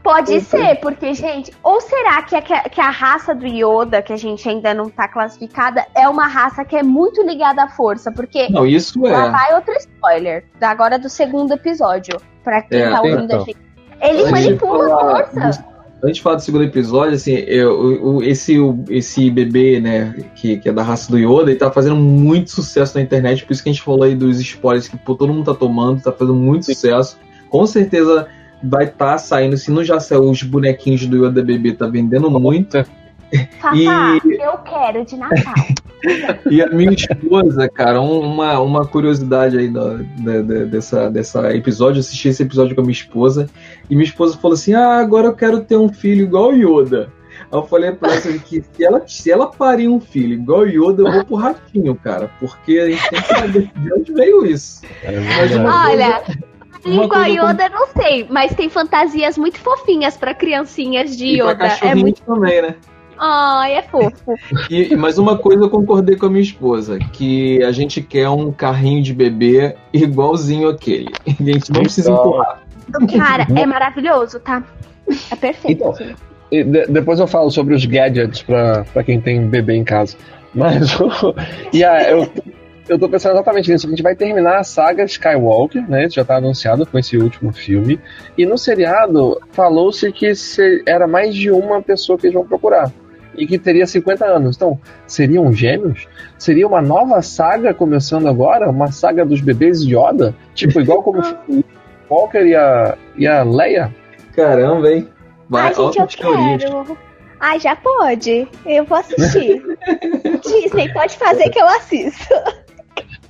[0.05, 0.61] Pode Então.
[0.61, 4.47] ser, porque, gente, ou será que a, que a raça do Yoda, que a gente
[4.47, 8.13] ainda não tá classificada, é uma raça que é muito ligada à força?
[8.13, 9.31] Porque Não, isso Lá é.
[9.31, 13.45] vai outro spoiler, da agora do segundo episódio, pra quem É, tá ouvindo a então.
[13.47, 13.57] gente.
[14.03, 15.65] Ele manipula a força.
[16.05, 18.57] Antes de falar do segundo episódio, assim, eu, o- esse,
[18.91, 22.99] esse bebê, né, que, que é da raça do Yoda, ele tá fazendo muito sucesso
[22.99, 25.51] na internet, por isso que a gente falou aí dos spoilers que pô, todo mundo
[25.51, 27.17] tá tomando, tá fazendo muito sucesso.
[27.49, 28.29] Com certeza
[28.69, 32.31] vai estar tá saindo, se não já saiu os bonequinhos do Yoda bebê, tá vendendo
[32.31, 32.85] muito.
[33.61, 35.55] Fafá, eu quero de Natal.
[36.51, 41.57] E a minha esposa, cara, um- uma, uma curiosidade aí da, da- da- dessa, dessa
[41.57, 43.49] episódio, eu assisti esse episódio com a minha esposa,
[43.89, 47.11] e minha esposa falou assim: Ah, agora eu quero ter um filho igual o Yoda.
[47.51, 50.67] Aí eu falei pra ela que se ela, se ela parir um filho igual o
[50.69, 52.31] Yoda, eu vou pro ratinho, cara.
[52.39, 54.83] Porque a gente tem que saber de onde veio isso.
[55.03, 55.19] É
[55.67, 56.23] Olha,
[56.93, 61.53] igual coisa Yoda, não sei, mas tem fantasias muito fofinhas pra criancinhas de E pra
[61.53, 61.67] Yoda.
[61.83, 62.23] É muito.
[62.23, 62.75] também, né?
[63.19, 64.35] Ai, é fofo.
[64.69, 68.51] E, mas uma coisa eu concordei com a minha esposa, que a gente quer um
[68.51, 71.13] carrinho de bebê igualzinho aquele.
[71.27, 72.27] A gente não precisa Então.
[72.27, 72.61] empurrar.
[73.17, 74.63] Cara, é maravilhoso, tá?
[75.31, 75.83] É perfeito.
[75.89, 75.93] Então,
[76.51, 80.17] de- depois eu falo sobre os gadgets pra, pra quem tem bebê em casa.
[80.55, 80.97] Mas
[81.73, 82.29] e a, eu,
[82.89, 83.87] eu tô pensando exatamente nisso.
[83.87, 86.05] A gente vai terminar a saga Skywalker, né?
[86.07, 87.99] Isso já tá anunciado com esse último filme.
[88.37, 92.93] E no seriado falou-se que se- era mais de uma pessoa que eles vão procurar.
[93.37, 94.55] E que teria 50 anos.
[94.57, 96.07] Então, seriam gêmeos?
[96.39, 98.71] Seria uma nova saga começando agora?
[98.71, 100.35] Uma saga dos bebês Yoda?
[100.55, 101.65] Tipo, igual como o
[102.09, 103.93] Walker e a, e a Leia?
[104.37, 105.09] Caramba, hein?
[105.49, 106.63] Vai, Ai, gente, eu teorias.
[106.65, 106.99] quero.
[107.41, 108.47] Ai, já pode.
[108.65, 109.63] Eu vou assistir.
[110.43, 112.35] Disney, pode fazer que eu assisto.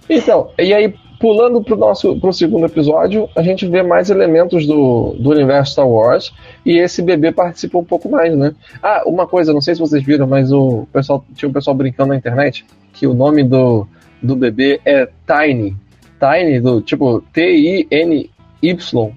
[0.08, 5.14] Então, e aí, pulando pro nosso pro segundo episódio, a gente vê mais elementos do,
[5.18, 6.32] do universo Star Wars
[6.64, 8.54] e esse bebê participa um pouco mais, né?
[8.82, 12.10] Ah, uma coisa, não sei se vocês viram, mas o pessoal tinha um pessoal brincando
[12.10, 13.86] na internet que o nome do,
[14.22, 15.76] do bebê é Tiny.
[16.20, 19.12] Tiny, do tipo T-I-N-Y,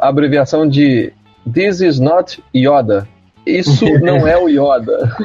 [0.00, 1.12] abreviação de
[1.52, 3.08] This is not Yoda.
[3.46, 5.16] Isso não é o Yoda.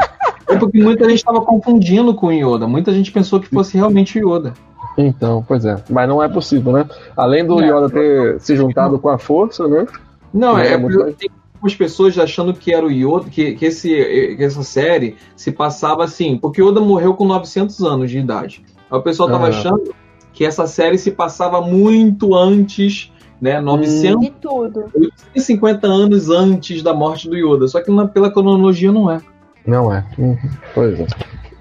[0.48, 2.66] É porque muita gente estava confundindo com o Yoda.
[2.66, 4.54] Muita gente pensou que fosse realmente o Yoda.
[4.96, 5.76] Então, pois é.
[5.90, 6.86] Mas não é possível, né?
[7.16, 7.64] Além do Não.
[7.64, 9.86] Yoda ter se juntado com a força, né?
[10.32, 13.66] Não, É, é, muito porque tem algumas pessoas achando que era o Yoda, que, que,
[13.66, 13.88] esse,
[14.36, 18.62] que essa série se passava assim, porque Yoda morreu com 900 anos de idade.
[18.90, 19.50] Aí o pessoal tava Ah.
[19.50, 19.94] achando
[20.32, 24.84] que essa série se passava muito antes, né, 900, De tudo.
[24.94, 27.68] 850 anos antes da morte do Yoda.
[27.68, 29.20] Só que na- pela cronologia não é.
[29.66, 30.04] Não é.
[30.18, 30.36] Uhum.
[30.74, 31.06] Pois é.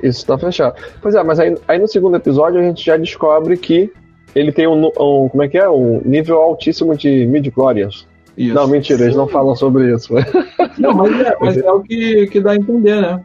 [0.04, 0.76] Isso tá fechado.
[1.02, 3.92] Pois é, mas aí, aí no segundo episódio a gente já descobre que
[4.36, 5.68] ele tem um, um- como é que é?
[5.70, 8.08] Um nível altíssimo de midi-glorians.
[8.38, 8.54] Isso.
[8.54, 10.14] Não, mentira, eles não falam sobre isso.
[10.78, 13.20] Não, mas é, mas é o que, que dá a entender, né?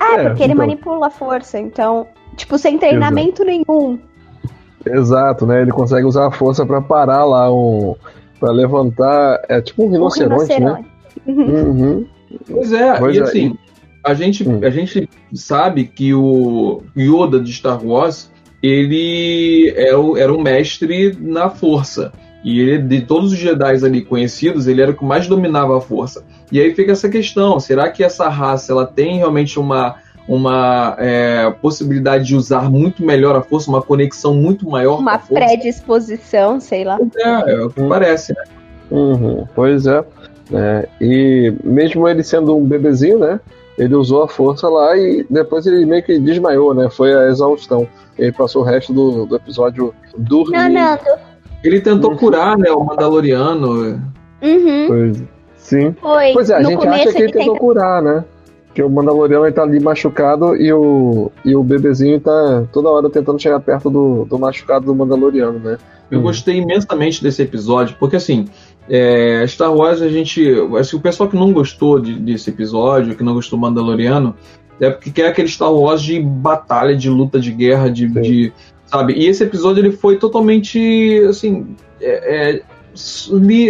[0.00, 0.66] Ah, É, porque ele então.
[0.66, 4.00] manipula a força, então, tipo, sem treinamento nenhum.
[4.84, 5.62] Exato, né?
[5.62, 7.94] Ele consegue usar a força pra parar lá um.
[8.40, 9.40] Pra levantar.
[9.48, 10.84] É tipo um Um rinoceronte, né?
[11.24, 12.06] Uhum.
[12.50, 13.58] Pois é, Pois e é, assim,
[14.04, 14.60] a gente, Hum.
[14.62, 18.30] a gente sabe que o Yoda de Star Wars,
[18.62, 22.12] ele era o, era o mestre na força.
[22.44, 25.80] E ele, de todos os Jedi ali conhecidos, ele era o que mais dominava a
[25.80, 26.24] força.
[26.52, 29.96] E aí fica essa questão: será que essa raça ela tem realmente uma,
[30.28, 35.16] uma é, possibilidade de usar muito melhor a força, uma conexão muito maior Uma com
[35.16, 35.44] a força?
[35.46, 36.98] predisposição, sei lá.
[37.16, 38.42] É, é o que parece, né?
[38.90, 40.04] Uhum, pois é.
[40.52, 43.40] É, E mesmo ele sendo um bebezinho, né?
[43.78, 46.90] Ele usou a força lá e depois ele meio que desmaiou, né?
[46.90, 47.86] Foi a exaustão.
[48.18, 50.52] Ele passou o resto do, do episódio dormindo.
[50.72, 51.02] Nanando.
[51.62, 54.02] Ele tentou curar né, o Mandaloriano.
[54.42, 54.86] Uhum.
[54.88, 55.22] Pois,
[55.56, 55.92] sim.
[56.00, 56.32] Foi.
[56.32, 58.24] Pois é, a no gente começo acha que ele tentou tenta- curar, né?
[58.74, 63.08] Que o Mandaloriano ele tá ali machucado e o, e o bebezinho tá toda hora
[63.10, 65.78] tentando chegar perto do, do machucado do Mandaloriano, né?
[66.10, 66.22] Eu Hum.
[66.22, 68.46] gostei imensamente desse episódio, porque assim,
[68.88, 70.44] é, Star Wars, a gente.
[70.78, 74.34] Assim, o pessoal que não gostou de- desse episódio, que não gostou do Mandaloriano,
[74.80, 78.06] é porque quer aquele Star Wars de batalha, de luta, de guerra, de.
[78.08, 78.52] De-
[78.86, 79.12] sabe?
[79.14, 81.76] E esse episódio ele foi totalmente assim.
[82.00, 82.62] é, é,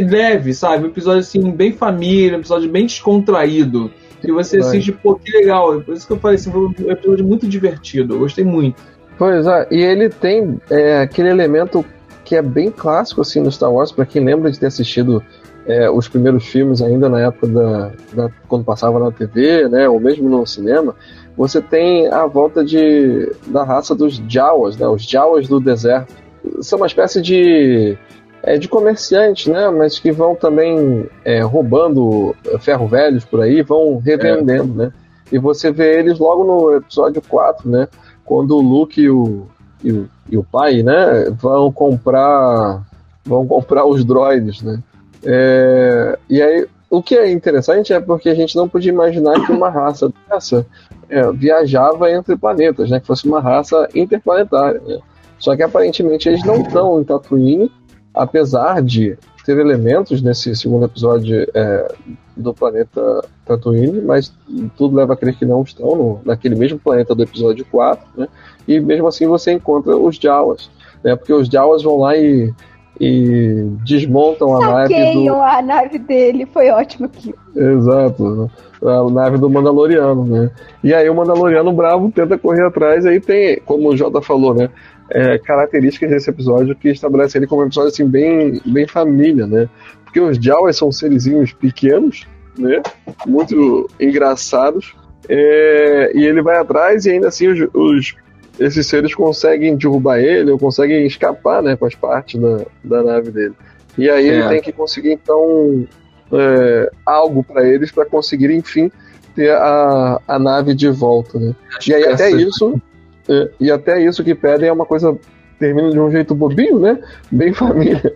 [0.08, 0.84] leve, sabe?
[0.84, 3.90] Um episódio assim, bem família, um episódio bem descontraído.
[4.24, 5.80] E você assiste, pô, que legal.
[5.80, 8.14] Por isso que eu falei assim, foi um episódio muito divertido.
[8.14, 8.82] Eu gostei muito.
[9.16, 11.84] Pois é, e ele tem é, aquele elemento
[12.28, 15.22] que é bem clássico assim no Star Wars, pra quem lembra de ter assistido
[15.66, 19.98] é, os primeiros filmes ainda na época da, da- quando passava na TV, né, ou
[19.98, 20.94] mesmo no cinema,
[21.36, 26.12] você tem a volta de da raça dos Jawas, né, os Jawas do deserto.
[26.60, 27.96] São uma espécie de
[28.42, 33.98] é, de comerciantes, né, mas que vão também é, roubando ferro velhos por aí, vão
[33.98, 34.92] revendendo, né?
[35.32, 37.88] E você vê eles logo no episódio 4, né?
[38.24, 39.46] quando o Luke e o,
[39.82, 42.84] e o, e o pai, né, vão comprar
[43.24, 44.82] vão comprar os droids, né?
[45.24, 49.52] É, e aí, o que é interessante é porque a gente não podia imaginar que
[49.52, 50.66] uma raça dessa
[51.08, 52.98] é, viajava entre planetas, né?
[52.98, 54.98] Que fosse uma raça interplanetária, né?
[55.38, 57.70] Só que aparentemente eles não estão em Tatooine,
[58.14, 61.94] apesar de ter elementos nesse segundo episódio é,
[62.36, 64.32] do planeta Tatooine, mas
[64.76, 68.28] tudo leva a crer que não estão no, naquele mesmo planeta do episódio 4, né?
[68.68, 70.70] E mesmo assim você encontra os Jawas,
[71.02, 71.16] né?
[71.16, 72.52] Porque os Jawas vão lá e,
[73.00, 75.34] e desmontam a nave do...
[75.34, 77.34] A nave dele, foi ótimo aqui.
[77.56, 78.50] Exato,
[78.82, 80.50] a nave do Mandaloriano, né?
[80.84, 84.68] E aí o Mandaloriano bravo tenta correr atrás, aí tem, como o Jota falou, né?
[85.10, 89.66] é, características desse episódio que estabelece ele como um episódio assim bem, bem família, né?
[90.04, 92.26] Porque os Jawas são serizinhos pequenos,
[92.58, 92.82] né?
[93.26, 94.94] Muito engraçados.
[95.28, 98.14] é, e ele vai atrás e ainda assim os, os-
[98.58, 101.76] esses seres conseguem derrubar ele ou conseguem escapar, né?
[101.76, 103.54] Com as partes da, da nave dele.
[103.96, 104.48] E aí ele É.
[104.48, 105.86] tem que conseguir então
[106.32, 108.90] é, algo para eles para conseguir, enfim,
[109.34, 111.54] ter a, a nave de volta, né?
[111.86, 112.80] E aí até isso,
[113.28, 115.16] é, e até isso que pedem é uma coisa
[115.58, 116.98] termina de um jeito bobinho, né?
[117.30, 118.14] Bem família,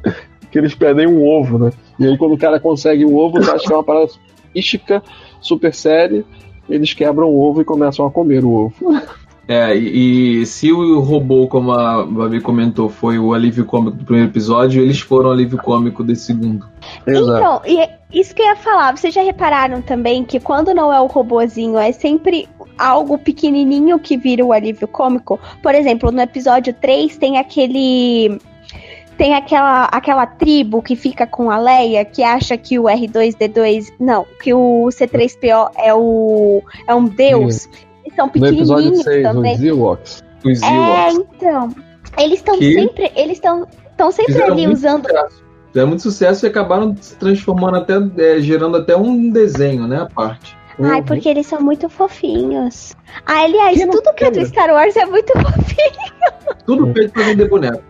[0.51, 1.71] que eles pedem um ovo, né?
[1.99, 4.11] E aí quando o cara consegue o ovo, acha que é uma parada
[4.55, 5.03] mística,
[5.41, 6.25] super séria,
[6.69, 8.75] eles quebram o ovo e começam a comer o ovo.
[9.49, 14.05] É, e, e se o robô, como a Babi comentou, foi o alívio cômico do
[14.05, 16.67] primeiro episódio, eles foram o alívio cômico do segundo.
[17.07, 20.93] Então, e é isso que eu ia falar, vocês já repararam também que quando não
[20.93, 25.41] é o robozinho, é sempre algo pequenininho que vira o alívio cômico?
[25.61, 28.39] Por exemplo, no episódio 3 tem aquele
[29.19, 33.93] tem aquela, aquela tribo que fica com a Leia que acha que o R2D2.
[34.01, 37.67] Não, que o C3PO é, o, é um deus.
[37.67, 39.55] Eles são No episódio pequenininhos 6, também.
[39.55, 40.23] os Ewoks.
[40.45, 41.69] Os É, Ewoks então.
[42.19, 42.75] Eles estão Que?
[42.75, 43.13] sempre.
[43.17, 43.67] Eles estão.
[43.91, 45.07] Estão sempre ali usando.
[45.07, 45.43] sucesso.
[45.69, 50.07] Fizeram muito sucesso e acabaram se transformando até, é, gerando até um desenho, né, a
[50.07, 50.57] parte.
[50.83, 51.07] Ai, Uhum.
[51.07, 52.95] porque eles são muito fofinhos.
[53.27, 54.45] Ah, aliás, não tudo que é do?
[54.45, 56.13] Star Wars é muito fofinho.
[56.67, 57.83] Tudo feito pra vender boneco.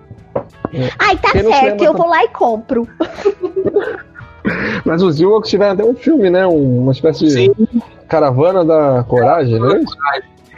[0.99, 2.87] Ai, tá Quem certo, eu vou lá e compro.
[4.85, 6.47] Mas os Ewoks tiveram até um filme, né?
[6.47, 7.53] Um- Uma espécie de Sim.
[8.09, 9.85] caravana da coragem, né?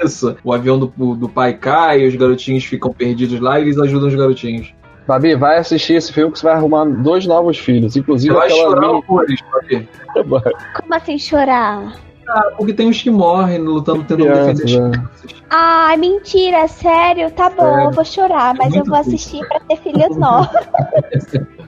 [0.03, 0.37] Isso.
[0.43, 4.15] O avião do, do pai cai, os garotinhos ficam perdidos lá e eles ajudam os
[4.15, 4.75] garotinhos.
[5.07, 7.93] Babi, vai assistir esse filme que você vai arrumar dois novos filhos.
[7.93, 9.89] Você Inclusive vai aquela chorar mini- horrores, Babi.
[10.81, 11.93] Como assim chorar?
[12.27, 15.05] Ah, porque tem uns que morrem lutando, tentando Crianças, defender né?
[15.51, 17.31] Ai, mentira, sério?
[17.31, 17.85] Tá bom, Sério.
[17.85, 19.15] eu vou chorar, mas eu muito vou triste.
[19.37, 20.49] assistir pra ter filhos novos.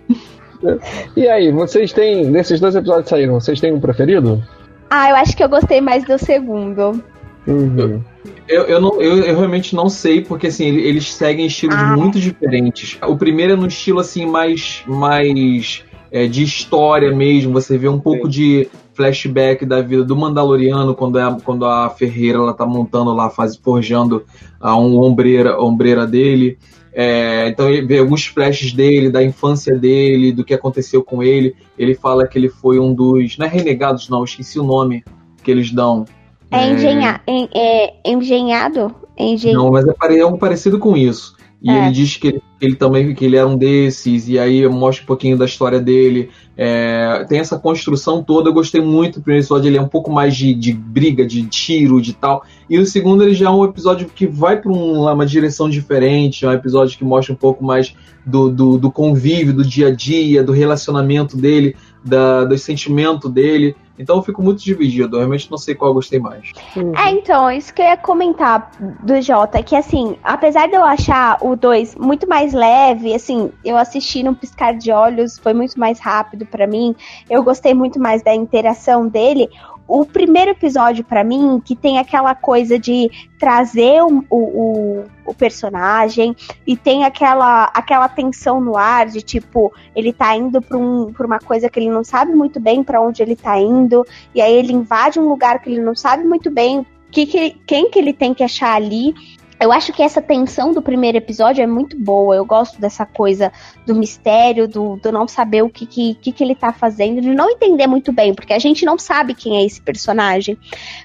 [1.16, 2.26] E aí, vocês têm.
[2.26, 4.42] Nesses dois episódios que saíram, vocês têm um preferido?
[4.90, 7.02] Ah, eu acho que eu gostei mais do segundo.
[7.46, 8.00] Uhum.
[8.48, 11.96] Eu, eu, não, eu, eu realmente não sei, porque assim, ele- eles seguem estilos Ah.
[11.96, 12.98] muito diferentes.
[13.06, 17.52] O primeiro é no estilo assim, mais, mais é, de história mesmo.
[17.52, 22.38] Você vê um pouco de flashback da vida do Mandaloriano, quando, é, quando a Ferreira
[22.38, 24.24] ela tá montando lá, faz, forjando
[24.60, 26.58] a um ombreira, ombreira dele.
[26.98, 31.54] É, então ele vê alguns flashes dele, da infância dele, do que aconteceu com ele.
[31.78, 33.36] Ele fala que ele foi um dos.
[33.36, 35.04] Não é renegados, não, esqueci o nome
[35.42, 36.06] que eles dão.
[36.50, 37.20] É, engenha...
[37.28, 38.94] en- é engenhado?
[39.18, 39.52] Engen...
[39.52, 41.36] Não, mas é pare- é algo parecido com isso.
[41.62, 41.82] E É.
[41.84, 45.06] ele diz que ele, ele também que ele era um desses, e aí mostra um
[45.06, 46.30] pouquinho da história dele.
[46.58, 49.18] É, tem essa construção toda, eu gostei muito.
[49.18, 52.44] O primeiro episódio ele é um pouco mais de, de briga, de tiro, de tal.
[52.68, 56.44] E o segundo ele já é um episódio que vai para um, uma direção diferente,
[56.44, 57.94] é um episódio que mostra um pouco mais
[58.24, 63.76] do, do, do convívio, do dia a dia, do relacionamento dele, da, do sentimento dele.
[63.98, 66.52] Então eu fico muito dividido, eu realmente não sei qual eu gostei mais.
[66.76, 68.70] É, então, isso que eu ia comentar
[69.02, 73.76] do Jota, que assim, apesar de eu achar o 2 muito mais leve, assim, eu
[73.76, 76.94] assisti num piscar de olhos, foi muito mais rápido pra mim,
[77.28, 79.48] eu gostei muito mais da interação dele.
[79.88, 83.08] O primeiro episódio, pra mim, que tem aquela coisa de
[83.38, 86.34] trazer o, o, o- personagem
[86.66, 91.26] e tem aquela, aquela tensão no ar de tipo, ele tá indo pra, um, pra
[91.26, 94.52] uma coisa que ele não sabe muito bem pra onde ele tá indo, e aí
[94.54, 98.12] ele invade um lugar que ele não sabe muito bem que que quem que ele
[98.12, 99.14] tem que achar ali.
[99.58, 102.36] Eu acho que essa tensão do primeiro episódio é muito boa.
[102.36, 103.50] Eu gosto dessa coisa
[103.86, 107.34] do mistério, do, do não saber o que, que, que, que ele tá fazendo, de
[107.34, 110.58] não entender muito bem, porque a gente não sabe quem é esse personagem.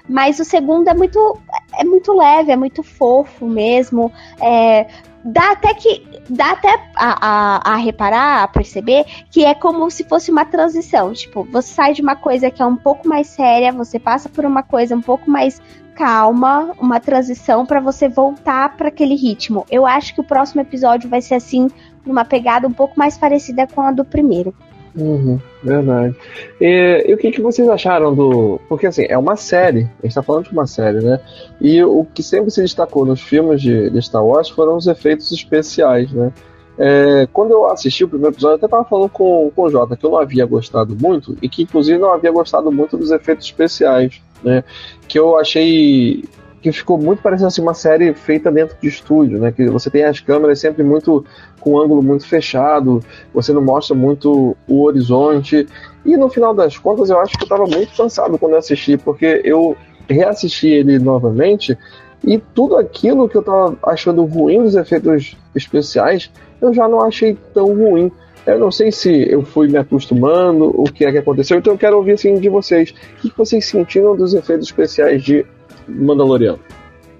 [0.08, 1.38] Mas o segundo é muito,
[1.78, 4.12] é muito leve, é muito fofo mesmo.
[4.40, 4.86] É,
[5.24, 6.12] dá até que.
[6.28, 7.26] Dá até a,
[7.66, 11.12] a, a reparar, a perceber que é como se fosse uma transição.
[11.12, 14.44] Tipo, você sai de uma coisa que é um pouco mais séria, você passa por
[14.44, 15.60] uma coisa um pouco mais
[15.94, 19.64] calma, uma transição para você voltar para aquele ritmo.
[19.70, 21.68] Eu acho que o próximo episódio vai ser assim,
[22.04, 24.54] numa pegada um pouco mais parecida com a do primeiro.
[24.94, 26.14] Uhum, verdade.
[26.60, 28.60] E, e o que, que vocês acharam do.
[28.68, 31.18] Porque assim, é uma série, a gente tá falando de uma série, né?
[31.60, 35.32] E o que sempre se destacou nos filmes de, de Star Wars foram os efeitos
[35.32, 36.32] especiais, né?
[36.78, 39.96] É, quando eu assisti o primeiro episódio, eu até tava falando com, com o Jota
[39.96, 43.46] que eu não havia gostado muito, e que inclusive não havia gostado muito dos efeitos
[43.46, 44.64] especiais, né?
[45.08, 46.24] Que eu achei
[46.60, 49.50] que ficou muito parecendo assim, uma série feita dentro de estúdio, né?
[49.50, 51.24] Que você tem as câmeras sempre muito
[51.60, 53.02] com um ângulo muito fechado,
[53.34, 55.66] você não mostra muito o horizonte.
[56.04, 58.96] E no final das contas, eu acho que eu estava muito cansado quando eu assisti,
[58.96, 59.76] porque eu
[60.08, 61.76] reassisti ele novamente
[62.24, 66.30] e tudo aquilo que eu estava achando ruim dos efeitos especiais,
[66.60, 68.12] eu já não achei tão ruim.
[68.46, 71.78] Eu não sei se eu fui me acostumando, o que é que aconteceu, então eu
[71.78, 72.92] quero ouvir assim de vocês.
[73.18, 75.46] O que vocês sentiram dos efeitos especiais de
[75.86, 76.58] Mandaloriano?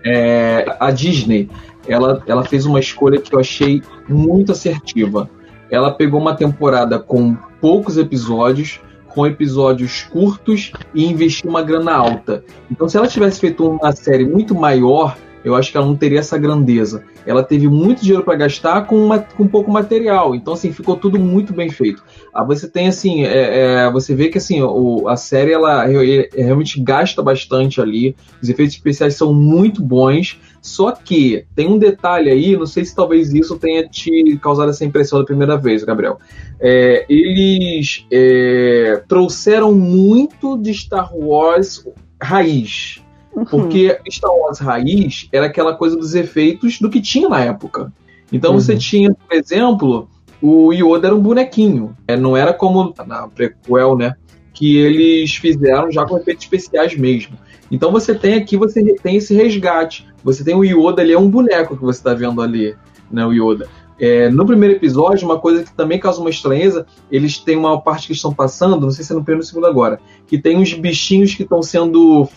[0.04, 1.48] É, a Disney,
[1.86, 5.30] ela, ela fez uma escolha que eu achei muito assertiva.
[5.70, 12.44] Ela pegou uma temporada com poucos episódios, com episódios curtos e investir uma grana alta.
[12.70, 16.20] Então, se ela tivesse feito uma série muito maior, eu acho que ela não teria
[16.20, 17.04] essa grandeza.
[17.26, 20.34] Ela teve muito dinheiro para gastar com, uma, com pouco material.
[20.34, 22.02] Então, assim, ficou tudo muito bem feito.
[22.32, 26.80] Ah, você tem, assim, é, é, você vê que, assim, o, a série, ela realmente
[26.80, 28.16] gasta bastante ali.
[28.42, 30.38] Os efeitos especiais são muito bons.
[30.60, 34.84] Só que tem um detalhe aí, não sei se talvez isso tenha te causado essa
[34.84, 36.18] impressão da primeira vez, Gabriel.
[36.60, 41.84] É, eles é, trouxeram muito de Star Wars
[42.22, 43.01] raiz.
[43.50, 47.92] Porque Star Wars raiz era aquela coisa dos efeitos do que tinha na época.
[48.30, 48.60] Então uhum.
[48.60, 50.08] você tinha, por exemplo,
[50.40, 51.96] o Yoda era um bonequinho.
[52.06, 54.14] É, não era como na prequel, né?
[54.52, 57.36] Que eles fizeram já com efeitos especiais mesmo.
[57.70, 60.06] Então você tem aqui, você tem esse resgate.
[60.22, 62.74] Você tem o Yoda ali, é um boneco que você está vendo ali,
[63.10, 63.24] né?
[63.24, 63.68] O Yoda.
[63.98, 68.08] É, no primeiro episódio, uma coisa que também causa uma estranheza, eles têm uma parte
[68.08, 70.58] que estão passando, não sei se é no primeiro ou no segundo agora, que tem
[70.58, 72.28] uns bichinhos que estão sendo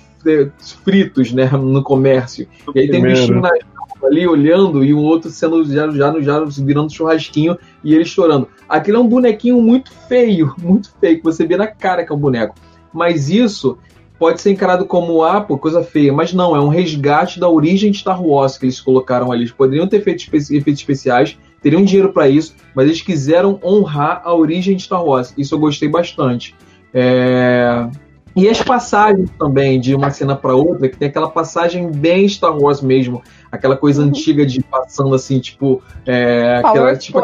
[0.84, 2.48] fritos, né, no comércio.
[2.74, 3.52] E aí tem um bichinho na,
[4.04, 8.48] ali olhando e o outro sendo já, já, já virando churrasquinho e ele chorando.
[8.68, 12.16] Aquilo é um bonequinho muito feio, muito feio, que você vê na cara que é
[12.16, 12.56] um boneco.
[12.94, 13.78] Mas isso
[14.18, 17.92] pode ser encarado como, ah, pô, coisa feia, mas não, é um resgate da origem
[17.92, 19.42] de Star Wars que eles colocaram ali.
[19.42, 24.34] Eles poderiam ter feito efeitos especiais, teriam dinheiro para isso, mas eles quiseram honrar a
[24.34, 25.34] origem de Star Wars.
[25.38, 26.56] Isso eu gostei bastante.
[26.94, 27.90] É...
[28.36, 32.54] E as passagens também, de uma cena para outra, que tem aquela passagem bem Star
[32.58, 34.10] Wars mesmo, aquela coisa uhum.
[34.10, 35.82] antiga de passando assim, tipo.
[36.06, 37.20] É, aquela, tipo,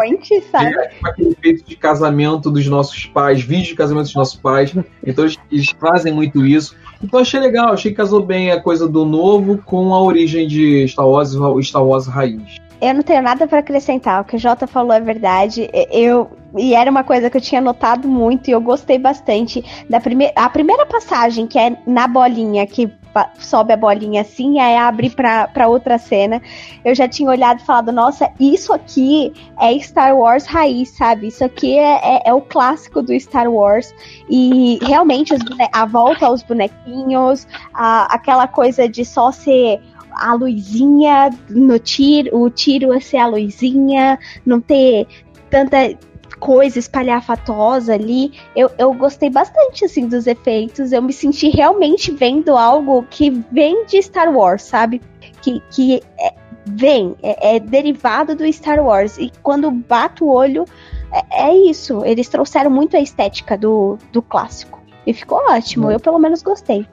[0.50, 0.74] sabe?
[0.74, 4.74] É, tipo aquele feito de casamento dos nossos pais, vídeo de casamento dos nossos pais.
[5.06, 6.78] Então eles, eles fazem muito isso.
[7.04, 10.88] Então achei legal, achei que casou bem a coisa do novo com a origem de
[10.88, 12.62] Star Wars e Star Wars raiz.
[12.82, 14.22] Eu não tenho nada para acrescentar.
[14.22, 15.70] O que o Jota falou é verdade.
[15.92, 20.02] Eu e era uma coisa que eu tinha notado muito e eu gostei bastante da
[20.02, 22.92] primeira a primeira passagem que é na bolinha que
[23.40, 26.42] sobe a bolinha assim, aí abre para outra cena.
[26.84, 31.28] Eu já tinha olhado e falado, nossa, isso aqui é Star Wars raiz, sabe?
[31.28, 33.94] Isso aqui é, é, é o clássico do Star Wars.
[34.30, 35.34] E realmente
[35.74, 39.82] a volta aos bonequinhos, a, aquela coisa de só ser
[40.14, 45.08] a luzinha no tiro, o tiro a ser a luzinha, não ter
[45.50, 45.98] tanta
[46.42, 48.34] coisa espalhafatosa ali.
[48.56, 50.92] Eu, eu gostei bastante, assim, dos efeitos.
[50.92, 55.02] Eu me senti realmente vendo algo que vem de Star Wars, sabe?
[55.42, 56.34] Que, que é,
[56.66, 59.18] vem, é, é, derivado do Star Wars.
[59.18, 60.66] E quando bato o olho,
[61.14, 62.04] é, é, isso.
[62.04, 64.82] Eles trouxeram muito a estética do, do clássico.
[65.06, 65.92] E ficou ótimo.
[65.92, 66.86] Eu, pelo menos, gostei.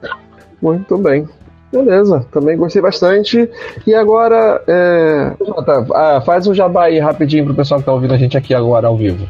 [0.61, 1.27] Muito bem.
[1.71, 3.49] Beleza, também gostei bastante.
[3.85, 5.31] E agora, é...
[5.93, 8.87] Ah, faz um jabá aí rapidinho pro pessoal que tá ouvindo a gente aqui agora
[8.87, 9.29] ao vivo.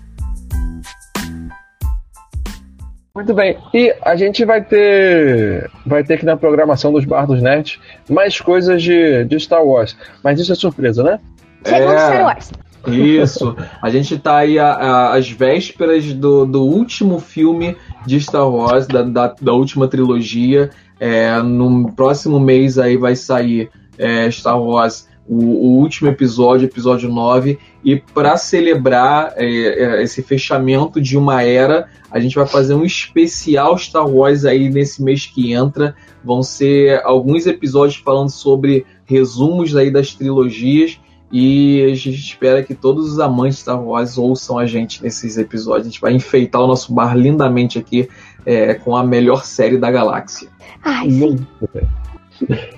[3.13, 3.57] Muito bem.
[3.73, 7.77] E a gente vai ter vai ter aqui na programação dos Bar dos Nerds
[8.09, 9.97] mais coisas de, de Star Wars.
[10.23, 11.19] Mas isso é surpresa, né?
[11.63, 12.51] Segundo é, Star Wars.
[12.87, 13.55] Isso.
[13.81, 19.35] A gente tá aí às vésperas do, do último filme de Star Wars, da, da,
[19.39, 20.69] da última trilogia.
[20.99, 27.09] É, no próximo mês aí vai sair é, Star Wars o, o, último episódio, episódio
[27.09, 32.73] 9, e para celebrar é, é, esse fechamento de uma era, a gente vai fazer
[32.73, 35.95] um especial Star Wars aí nesse mês que entra.
[36.21, 40.99] Vão ser alguns episódios falando sobre resumos aí das trilogias.
[41.31, 45.37] E a gente espera que todos os amantes de Star Wars ouçam a gente nesses
[45.37, 45.87] episódios.
[45.87, 48.09] A gente vai enfeitar o nosso bar lindamente aqui
[48.45, 50.49] é, com a melhor série da galáxia.
[50.83, 51.47] Ai, sim.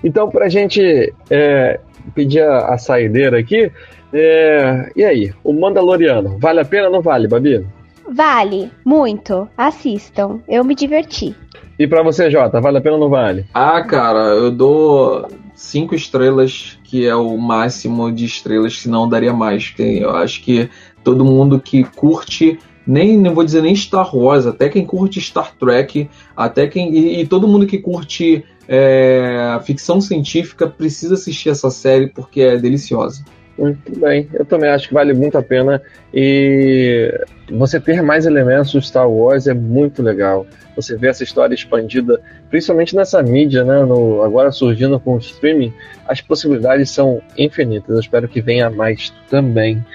[0.03, 1.79] Então, para a gente é,
[2.13, 3.71] pedir a, a saideira aqui.
[4.11, 7.65] É, e aí, o Mandaloriano, vale a pena ou não vale, Babi?
[8.07, 9.47] Vale, muito.
[9.57, 11.35] Assistam, eu me diverti.
[11.79, 13.45] E para você, Jota, vale a pena ou não vale?
[13.53, 19.33] Ah, cara, eu dou cinco estrelas, que é o máximo de estrelas, se não daria
[19.33, 19.73] mais.
[19.79, 20.69] Eu acho que
[21.03, 25.53] todo mundo que curte nem não vou dizer nem Star Wars, até quem curte Star
[25.57, 28.43] Trek, até quem e, e todo mundo que curte
[28.75, 33.23] é, ficção científica precisa assistir essa série porque é deliciosa.
[33.55, 35.79] Muito bem, eu também acho que vale muito a pena
[36.11, 37.13] e
[37.51, 40.47] você ter mais elementos do Star Wars é muito legal.
[40.75, 42.19] Você vê essa história expandida,
[42.49, 43.85] principalmente nessa mídia, né?
[43.85, 45.71] No, agora surgindo com o streaming,
[46.07, 47.93] as possibilidades são infinitas.
[47.93, 49.85] Eu espero que venha mais também.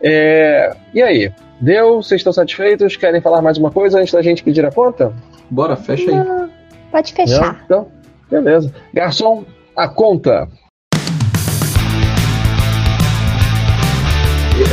[0.00, 1.30] É, e aí?
[1.60, 1.96] Deu?
[1.96, 2.96] Vocês estão satisfeitos?
[2.96, 5.12] Querem falar mais uma coisa antes da gente pedir a conta?
[5.50, 6.16] Bora, fecha aí.
[6.16, 6.50] Não,
[6.90, 7.52] pode fechar.
[7.52, 7.60] Não?
[7.66, 7.95] Então,
[8.30, 8.72] beleza.
[8.92, 9.44] Garçom,
[9.76, 10.48] a conta.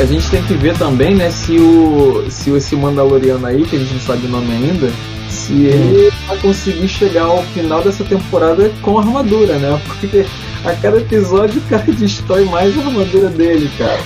[0.01, 3.79] A gente tem que ver também, né, se o se esse Mandaloriano aí, que a
[3.79, 4.89] gente não sabe o nome ainda,
[5.29, 9.79] se ele vai conseguir chegar ao final dessa temporada com armadura, né?
[9.85, 10.25] Porque
[10.63, 13.99] a cada episódio o cara destrói mais a armadura dele, cara.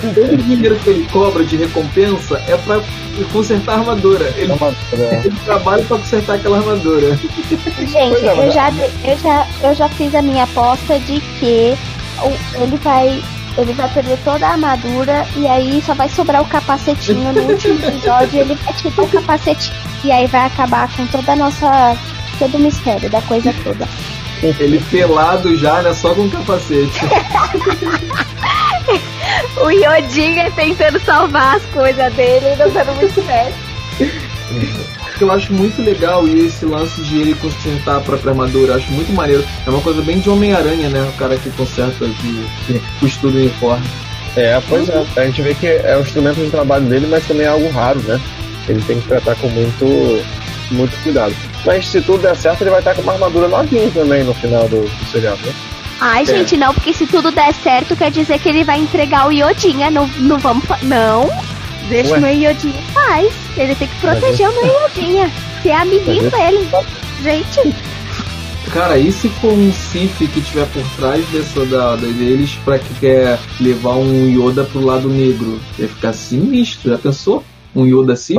[0.00, 2.80] Todo o dinheiro que ele cobra de recompensa é pra
[3.32, 4.32] consertar a armadura.
[4.36, 4.52] Ele,
[5.24, 7.18] ele trabalha pra consertar aquela armadura.
[7.78, 8.70] Gente, eu já,
[9.04, 11.76] eu, já, eu já fiz a minha aposta de que
[12.54, 13.22] ele vai.
[13.58, 17.84] Ele vai perder toda a armadura e aí só vai sobrar o capacetinho no último
[17.84, 18.40] episódio.
[18.40, 21.98] Ele vai tirar o capacetinho e aí vai acabar com toda a nossa.
[22.38, 23.86] todo o mistério da coisa toda.
[24.58, 25.92] Ele pelado já, né?
[25.94, 27.00] Só com capacete.
[29.62, 33.54] O Yodinha tentando salvar as coisas dele e não dando muito certo.
[35.18, 38.76] que eu acho muito legal e esse lance de ele consertar a própria armadura, eu
[38.76, 39.44] acho muito maneiro.
[39.66, 41.02] É uma coisa bem de Homem-Aranha, né?
[41.02, 43.86] O cara que conserta, que costura o uniforme.
[44.34, 45.04] É, pois é.
[45.16, 48.00] A gente vê que é um instrumento de trabalho dele, mas também é algo raro,
[48.00, 48.18] né?
[48.66, 50.24] Ele tem que tratar com muito,
[50.70, 51.34] muito cuidado.
[51.64, 54.68] Mas se tudo der certo, ele vai estar com uma armadura novinha também no final
[54.68, 55.52] do, do seriado, né?
[56.00, 59.32] Ai, gente, não, porque se tudo der certo, quer dizer que ele vai entregar o
[59.32, 59.90] Iodinha.
[59.90, 60.64] Não, não vamos.
[60.82, 61.28] Não!
[61.90, 62.18] Deixa Ué.
[62.18, 63.32] o meu Iodinha em paz.
[63.56, 65.30] Ele tem que proteger o meu Iodinha.
[65.62, 66.68] Que é amiguinho Mas dele.
[67.22, 67.74] Gente,
[68.72, 72.78] Cara, e se for um Sif que tiver por trás dessa da, da- deles pra
[72.78, 75.60] que quer levar um Yoda pro lado negro?
[75.76, 77.44] Ia ficar sinistro, já pensou?
[77.74, 78.38] Um Yoda Sif?